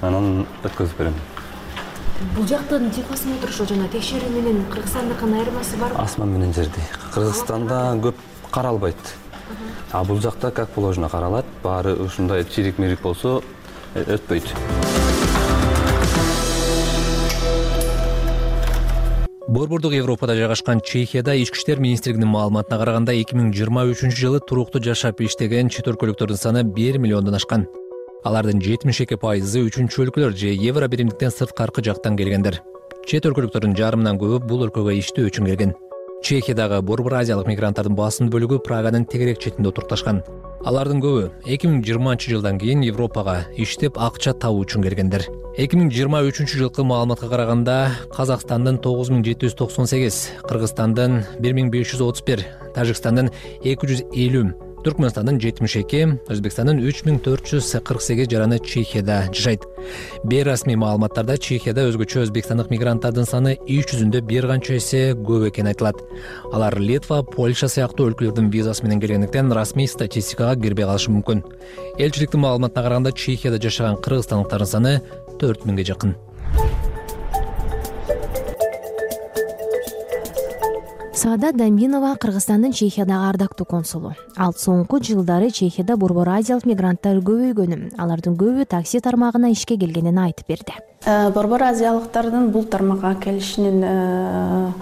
[0.01, 1.15] анан өткөзүп берем.
[2.37, 6.85] Бул жактын техосмотр ошо жана текшерүү менен кыргызстандыкынын айырмасы барбы асман менен жердей
[7.15, 8.21] кыргызстанда көп
[8.51, 9.17] каралбайт.
[9.93, 13.43] А бул жакта как положено каралат баары ушундай чирик мирик болсо
[13.95, 14.55] э, өтпөйт
[19.51, 24.79] борбордук европада жайгашкан чехияда ички иштер министрлигинин маалыматына караганда эки миң жыйырма үчүнчү жылы туруктуу
[24.85, 27.67] жашап иштеген чет өлкөлүктөрдүн саны бир миллиондон ашкан.
[28.23, 32.63] Алардын жетимиш эки пайызы үчүнчү өлкөлөр же евро биримдиктен сырткаркы жактан келгендер.
[33.11, 35.75] Чет өлкөлүктөрдүн жарымынан көбү бул өлкөгө иштөө үчүн келген
[36.23, 40.23] чехиядагы борбор азиялык мигранттардын басым бөлүгү праганын тегерек четинде отурукташкан
[40.69, 45.25] алардын көбү эки миң жыйырманчы жылдан кийин европага иштеп акча табуу үчүн келгендер.
[45.57, 47.77] эки миң жыйырма үчүнчү жылкы маалыматка караганда
[48.13, 52.45] казакстандын тогуз миң жети жүз токсон сегиз кыргызстандын бир миң беш жүз отуз бир
[52.75, 53.33] тажикстандын
[53.65, 56.01] эки жүз элүү түркмөнстандын жетимиш эки
[56.33, 59.67] өзбекстандын үч миң төрт жүз кырк сегиз жараны чехияда жашайт.
[60.25, 66.01] Бейрасмий маалыматтарда чехияда өзгөчө өзбекстандык мигранттардын саны иш жүзүндө бир канча эсе көп экени айтылат.
[66.53, 71.45] Алар литва польша сыяктуу өлкөлөрдүн визасы менен келгендиктен расмий статистикага кирбей калышы мүмкүн.
[71.99, 75.01] Элчиликтин маалыматына караганда чехияда жашаган кыргызстандыктардын саны
[75.41, 76.17] төрт миңге жакын
[81.21, 84.15] саадат дамбинова кыргызстандын чехиядагы ардактуу консулу.
[84.41, 90.49] Ал соңку жылдары чехияда борбор азиялык мигранттар көбөйгөнүн алардын көбү такси тармагына ишке келгенин айтып
[90.49, 90.79] берди.
[91.05, 94.73] Э, борбор азиялыктардын бул тармакка келишинин э,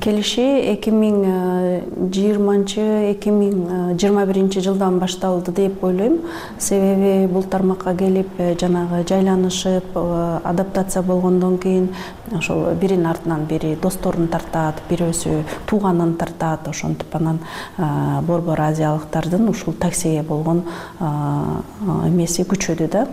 [0.00, 6.20] келиши эки миң жыйырманчы эки миң жыйырма биринчи жылдан башталды деп ойлойм.
[6.58, 11.88] Себеби бул тармакка келип э, жанагы жайланышып адаптация болгондон кийин
[12.36, 16.68] ошол биринин артынан бири досторун тартат бирөөсү тууганын тартат.
[16.68, 17.40] Ошентип анан
[17.76, 20.64] борбор азиялыктардын ушул таксиге болгон
[21.00, 23.06] эмеси күчөдү да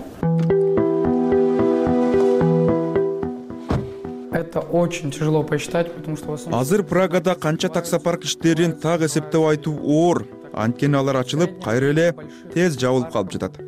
[4.38, 10.26] это очень тяжело посчитать потому что азыр прагада канча таксопарк иштерин так эсептеп айтуу оор.
[10.54, 12.16] Анткени алар ачылып кайра эле
[12.54, 13.60] тез жабылып калып жатат.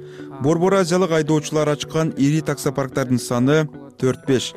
[0.42, 3.68] Борбор азиялык айдоочулар ачкан ири таксопарктардын саны
[4.00, 4.54] төрт беш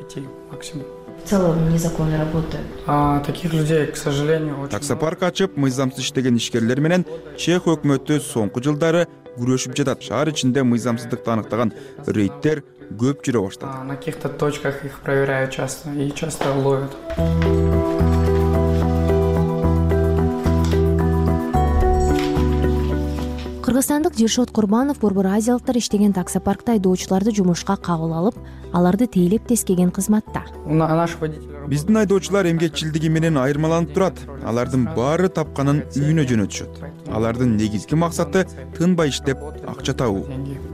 [0.51, 0.85] максимум
[1.23, 3.25] в целом незаконно работают.
[3.25, 7.05] Таких людей к сожалению очень таксопарк ачып мыйзамсыз иштеген ишкерлер менен
[7.37, 9.05] чех өкмөтү соңку жылдары
[9.37, 10.01] күрөшүп жатат.
[10.03, 11.73] Шаар ичинде мыйзамсыздыкты аныктаган
[12.07, 12.63] рейдтер
[12.99, 13.83] көп жүрө баштады.
[13.87, 16.91] На каких то точках их проверяют часто и часто ловят.
[23.63, 28.35] Кыргызстандык дилшот курбанов борбор азиялыктар иштеген таксопаркта айдоочуларды жумушка кабыл алып
[28.71, 30.43] аларды тейлеп тескеген кызматта.
[30.65, 34.19] Наши водители биздин айдоочулар эмгекчилдиги менен айырмаланып турат.
[34.43, 36.83] Алардын баары тапканын үйүнө жөнөтүшөт
[37.13, 38.45] алардын негизги максаты
[38.77, 39.37] тынбай иштеп
[39.67, 40.25] акча табуу.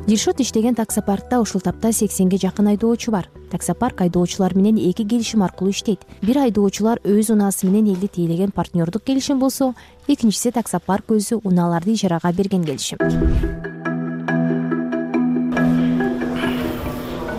[0.08, 3.30] Дилшот иштеген таксопаркта ушул тапта сексенге жакын айдоочу бар.
[3.52, 6.06] Таксопарк айдоочулар менен эки келишим аркылуу иштейт.
[6.22, 9.74] Бир айдоочулар өз унаасы менен элди тейлеген партнердук келишим болсо
[10.08, 12.98] экинчиси таксопарк өзү унааларды ижарага берген келишим.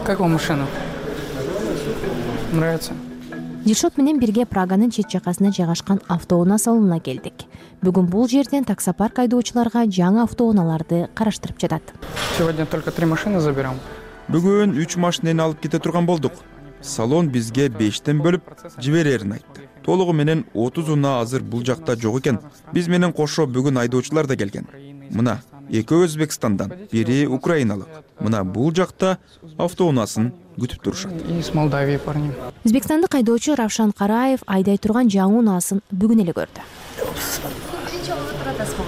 [0.05, 0.67] Как вам машина?
[2.53, 2.95] Нравится
[3.65, 7.45] дилшот менен бирге праганын чет жакасына жайгашкан автоунаа салонуна келдик.
[7.83, 11.83] Бүгүн бул жерден таксопарк айдоочуларга жаңы автоунааларды караштырып жатат.
[12.37, 13.81] Сегодня только три машины заберем.
[14.29, 16.33] Бүгүн үч машинени алып кете турган болдук.
[16.81, 18.43] Салон бизге бештен бөлүп
[18.79, 19.69] жиберерин айтты.
[19.85, 22.39] Толугу менен отуз унаа азыр бул жакта жок экен.
[22.73, 24.67] Биз менен кошо бүгүн айдоочулар да келген.
[25.11, 25.41] Мына
[25.71, 27.89] экөө өзбекстандан бири украиналык.
[28.21, 29.19] Мына бул жакта
[29.59, 31.13] автоунаасын күтүп турушат.
[31.29, 32.33] И с молдавии парни
[32.65, 36.61] өзбекстандык айдоочу равшан караев айдай турган жаңы унаасын бүгүн эле көрдү.
[37.01, 38.85] Биринчи жолу отуруп атасызбы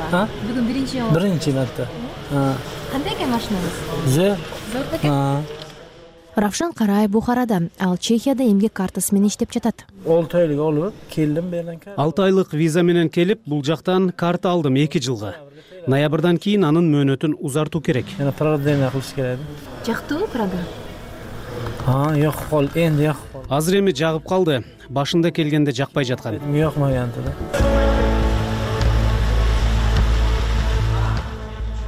[0.48, 1.88] бүгүн биринчи жолу биринчи марта
[2.92, 3.82] кандай экен машинаңыз?
[4.06, 4.38] Зор
[4.72, 5.44] зор бекен
[6.36, 7.68] равшан караев бухарада.
[7.78, 9.84] Ал чехияда эмгек картасы менен иштеп жатат.
[10.06, 14.98] Алты айлык алып келдим бул алты айлык виза менен келип бул жактан карта алдым эки
[14.98, 15.34] жылга.
[15.86, 18.06] Ноябрдан кийин анын мөөнөтүн узартуу керек.
[18.38, 19.38] Продление кылыш керек.
[19.86, 20.62] Жактыбы прага
[21.86, 24.62] жок кол энди калды азыр эми жагып калды.
[24.88, 26.38] Башында келгенде жакпай жаткан.
[26.54, 27.32] Жакмаган да.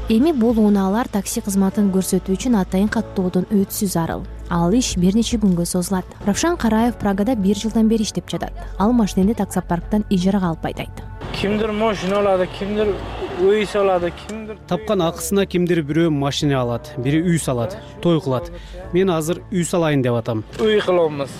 [0.08, 5.38] Эми бул унаалар такси кызматын көрсөтүү үчүн атайын каттоодон өтүүсү зарыл ал иш бир нече
[5.38, 6.04] күнгө созулат.
[6.26, 8.52] Равшан караев прагада бир жылдан бери иштеп жатат.
[8.78, 11.04] Ал машинени таксопарктан ижарага алып айдайт
[11.40, 12.94] кимдир машина алат кимдир
[13.42, 14.58] үй салат кимдир?
[14.68, 18.50] Тапкан акысына кимдир бирөө машина алат бири үй салат той кылат.
[18.92, 20.44] Мен азыр үй салайын деп атам.
[20.60, 21.32] Үй кылабыз.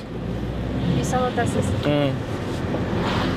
[0.99, 1.71] Үй салып атасыз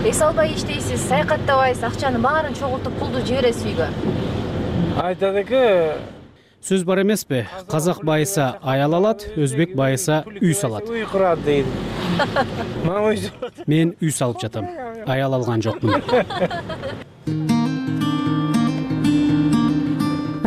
[0.05, 3.87] эс албай иштейсиз саякаттабайсыз акчанын баарын чогултуп пулду жибересиз үйгө.
[5.03, 5.63] Айтат эке
[6.63, 10.87] сөз бар эмеспи казак байыса аял алат өзбек байыса үй салат.
[10.89, 11.65] үй курат дейт
[13.67, 14.65] мен үй салып жатам.
[15.07, 16.01] Аял алган жокмун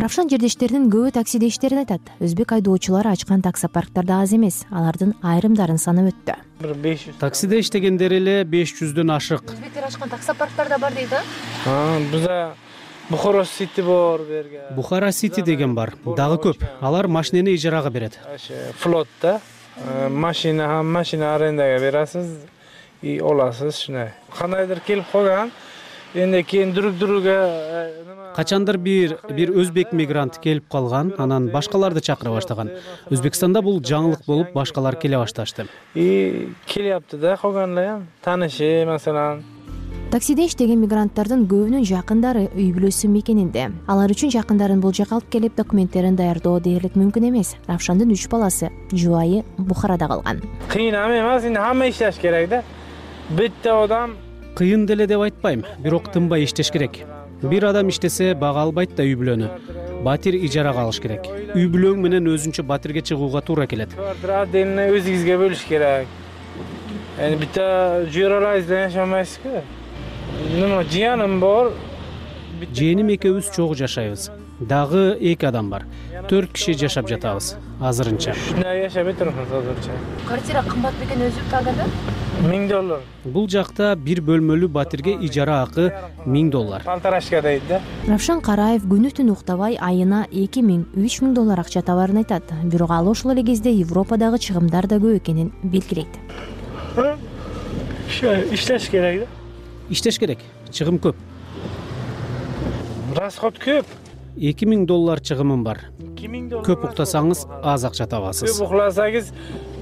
[0.01, 2.01] равшан жердештеринин көбү таксиде иштерин айтат.
[2.23, 6.35] Өзбек айдоочулары ачкан таксопарктар да аз эмес алардын айрымдарын санап өттү.
[6.61, 9.53] Бир беш жүз таксиде иштегендер эле беш жүздөн ашык.
[9.53, 11.99] Өзбектер ачкан таксопарктар да бар дейт а?
[12.11, 12.39] Бизде
[13.09, 15.93] бухаро сити бар берге бухара сити деген бар.
[16.05, 16.65] Дагы көп.
[16.81, 18.19] Алар машинени ижарага берет.
[18.79, 19.39] Флот да.
[20.09, 22.39] Машина машина арендага берасиз
[23.01, 25.51] и аласыз ушундай кандайдыр келип калган
[26.13, 27.89] эми кийин друг друга
[28.35, 32.71] качандыр бир бир өзбек мигрант келип калган анан башкаларды чакыра баштаган.
[33.09, 35.67] Өзбекстанда бул жаңылык болуп башкалар келе башташты.
[35.95, 39.43] И келяпты да калган эле таанышы маселан
[40.11, 43.69] таксиде иштеген мигранттардын көбүнүн жакындары үй бүлөсү мекенинде.
[43.87, 47.53] Алар үчүн жакындарын бул жака алып келип документтерин даярдоо дээрлик мүмкүн эмес.
[47.69, 50.41] Равшандын үч баласы жубайы бухарада калган.
[50.67, 52.63] Кыйын эмес эми хамма иштеш керек да.
[53.29, 54.17] Бетте адам
[54.55, 57.03] кыйын деле деп айтпайм бирок тынбай иштеш керек.
[57.41, 59.49] Бир адам иштесе бага албайт да үй бүлөнү.
[60.03, 61.27] Батир ижарага алыш керек.
[61.55, 66.07] Үй бүлөң менен өзүнчө батирге чыгууга туура келет отдельно өзүңүзгө бөлүш керек.
[67.19, 69.61] Эми бутта жууралайсыз да жашамайсызбы
[70.55, 71.71] нема жыяным бар.
[72.61, 74.29] Жээним экөөбүз чогуу жашайбыз.
[74.59, 75.85] Дагы эки адам бар.
[76.29, 77.55] Төрт киши жашап жатабыз.
[77.81, 79.97] Азырынча ушундай жашап отурмуз азырынча.
[80.27, 81.87] Квартира кымбат бекен өзү прагада
[82.45, 83.01] миң доллар.
[83.23, 85.89] Бул жакта бир бөлмөлүү батирге ижара акы
[86.25, 86.83] миң доллар.
[86.85, 87.81] Полторашка дейт да.
[88.07, 92.53] Равшан караев күнү түн уктабай айына эки миң үч миң доллар акча табаарын айтат.
[92.63, 96.19] Бирок ал ошол эле кезде европадагы чыгымдар да көп экенин белгилейт
[98.51, 99.27] иштеш керек да?
[99.89, 100.39] Иштеш керек
[100.71, 101.15] чыгым көп.
[103.15, 103.85] Расход көп.
[104.37, 105.81] Эки миң доллар чыгымым бар.
[105.99, 108.59] Эки миң доллар көп уктасаңыз аз акча табасыз.
[108.59, 109.31] Көп уктасаңыз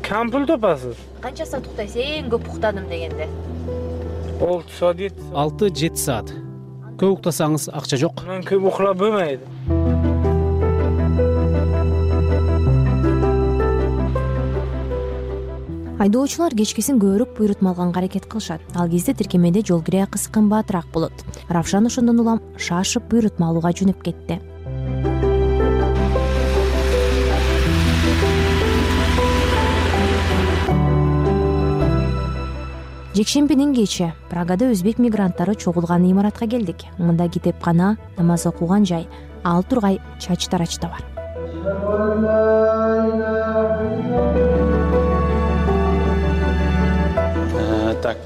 [0.06, 3.28] кам пул тапасыз канча саат уктайсыз эң көп уктадым дегенде.
[4.40, 6.34] Алты саат жети саат алты жети саат.
[7.00, 8.24] Көп уктасаңыз акча жок.
[8.48, 9.44] Көп уктап болбойт
[16.00, 18.62] айдоочулар кечкисин көбүрөөк буйрутма алганга аракет кылышат.
[18.74, 21.26] Ал кезде тиркемеде жол кире акысы кымбатыраак болот.
[21.50, 24.40] Равшан ошондон улам шашып буйрутма алууга жөнөп кетти
[33.16, 36.86] жекшембинин кечи прагада өзбек мигранттары чогулган имаратка келдик.
[37.00, 39.08] Мында китепкана намаз окуган жай
[39.44, 41.04] ал тургай чач тарач да бар
[48.02, 48.18] так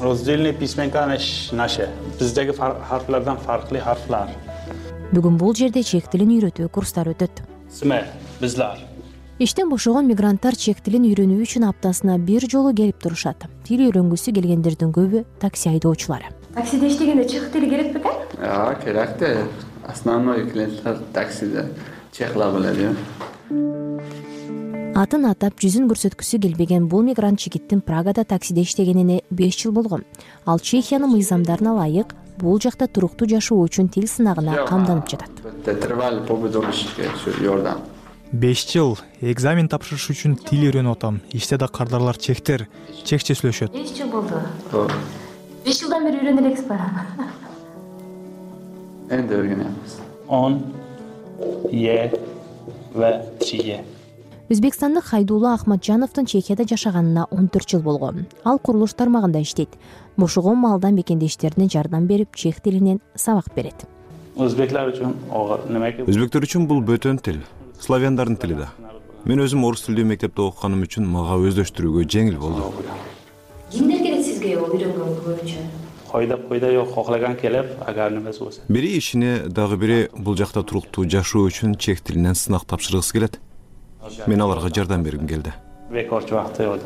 [0.00, 1.06] раздельный письменка
[1.52, 1.88] наши
[2.18, 4.28] биздеги харфлардан фарклы харфлар.
[5.12, 7.42] Бүгүн бул жерде чек тилин үйрөтүү курстары өтөт.
[7.70, 8.04] Сме
[8.40, 8.89] бизлар
[9.40, 13.46] иштен бошогон мигранттар чек тилин үйрөнүү үчүн аптасына бир жолу келип турушат.
[13.64, 16.28] Тил үйрөнгүсү келгендердин көбү такси айдоочулары.
[16.54, 18.12] Таксиде иштегенде чек тили керек бекен
[18.84, 19.48] керек да
[19.88, 21.70] основной клиенттер таксиде
[22.12, 22.94] чехла билет э.
[24.94, 30.04] Атын атап жүзүн көрсөткүсү келбеген бул мигрант жигиттин прагада таксиде иштегенине беш жыл болгон.
[30.44, 35.30] Ал чехиянын мыйзамдарына ылайык бул жакта туруктуу жашоо үчүн тил сынагына камданып жатат
[38.32, 41.20] беш жыл экзамен тапшырыш үчүн тил үйрөнүп атам.
[41.32, 42.68] Иште да кардарлар чехтер
[43.04, 43.74] чехче сүйлөшөт.
[43.74, 44.88] Беш жыл болду.
[45.64, 46.78] Беш жылдан бери үйрөнө элексизби
[49.10, 49.96] энди үйрөнөбүз
[50.30, 50.60] он
[51.72, 52.10] е
[52.94, 53.10] ва
[53.42, 53.80] три
[54.50, 58.26] өзбекстандык хайдуулла ахматжановдун чехияда жашаганына он төрт жыл болгон.
[58.44, 59.70] Ал курулуш тармагында иштейт.
[60.16, 63.86] Бошогон маалда мекендештерине жардам берип чех тилинен сабак берет.
[64.36, 65.14] Үчүн
[66.06, 67.42] өзбектер үчүн бул бөтөн тил
[67.80, 68.70] славяндардын тили да.
[69.24, 72.72] Мен өзүм орус тилдүү мектепте окуганым үчүн мага өздөштүрүүгө жеңил болду
[73.70, 75.62] кимдер келет сизге үйрөнгөнгө көбүнчө?
[76.10, 76.88] Койдоп койдо жок.
[76.94, 82.02] Коклаган келип агар немеси болсо бири ишине дагы бири бул жакта туруктуу жашоо үчүн чех
[82.02, 83.38] тилинен сынак тапшыргысы келет.
[84.26, 85.52] Мен аларга жардам бергим келди.
[85.90, 86.82] Бекорчу убакыт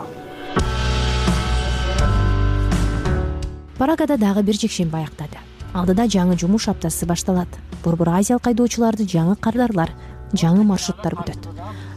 [3.78, 5.40] прагада дагы бир жекшемби аяктады.
[5.74, 7.48] Алдыда жаңы жумуш аптасы башталат.
[7.82, 9.90] Борбор азиялык айдоочуларды жаңы кардарлар
[10.32, 11.50] жаңы маршруттар күтөт.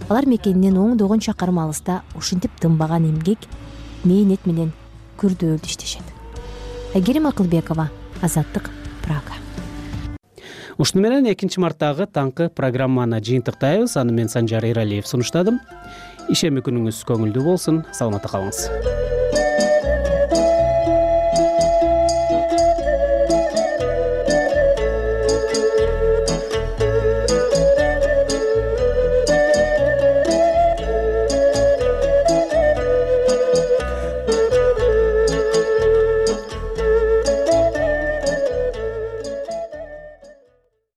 [0.09, 3.47] Алар мекенинен оңдогон чакырым алыста ушинтип тынбаган эмгек
[4.03, 4.71] мээнет менен
[5.19, 6.15] күрдөөлүү иштешет
[6.95, 7.89] айгерим акылбекова
[8.21, 8.69] азаттык
[9.03, 9.35] прага
[10.77, 13.97] ушуну менен экинчи марттагы таңкы программаны жыйынтыктайбыз.
[13.97, 15.59] Аны мен санжар эралиев сунуштадым.
[16.29, 17.83] Ишемби күнүңүз көңүлдүү болсун.
[17.91, 19.46] Саламатта калыңыз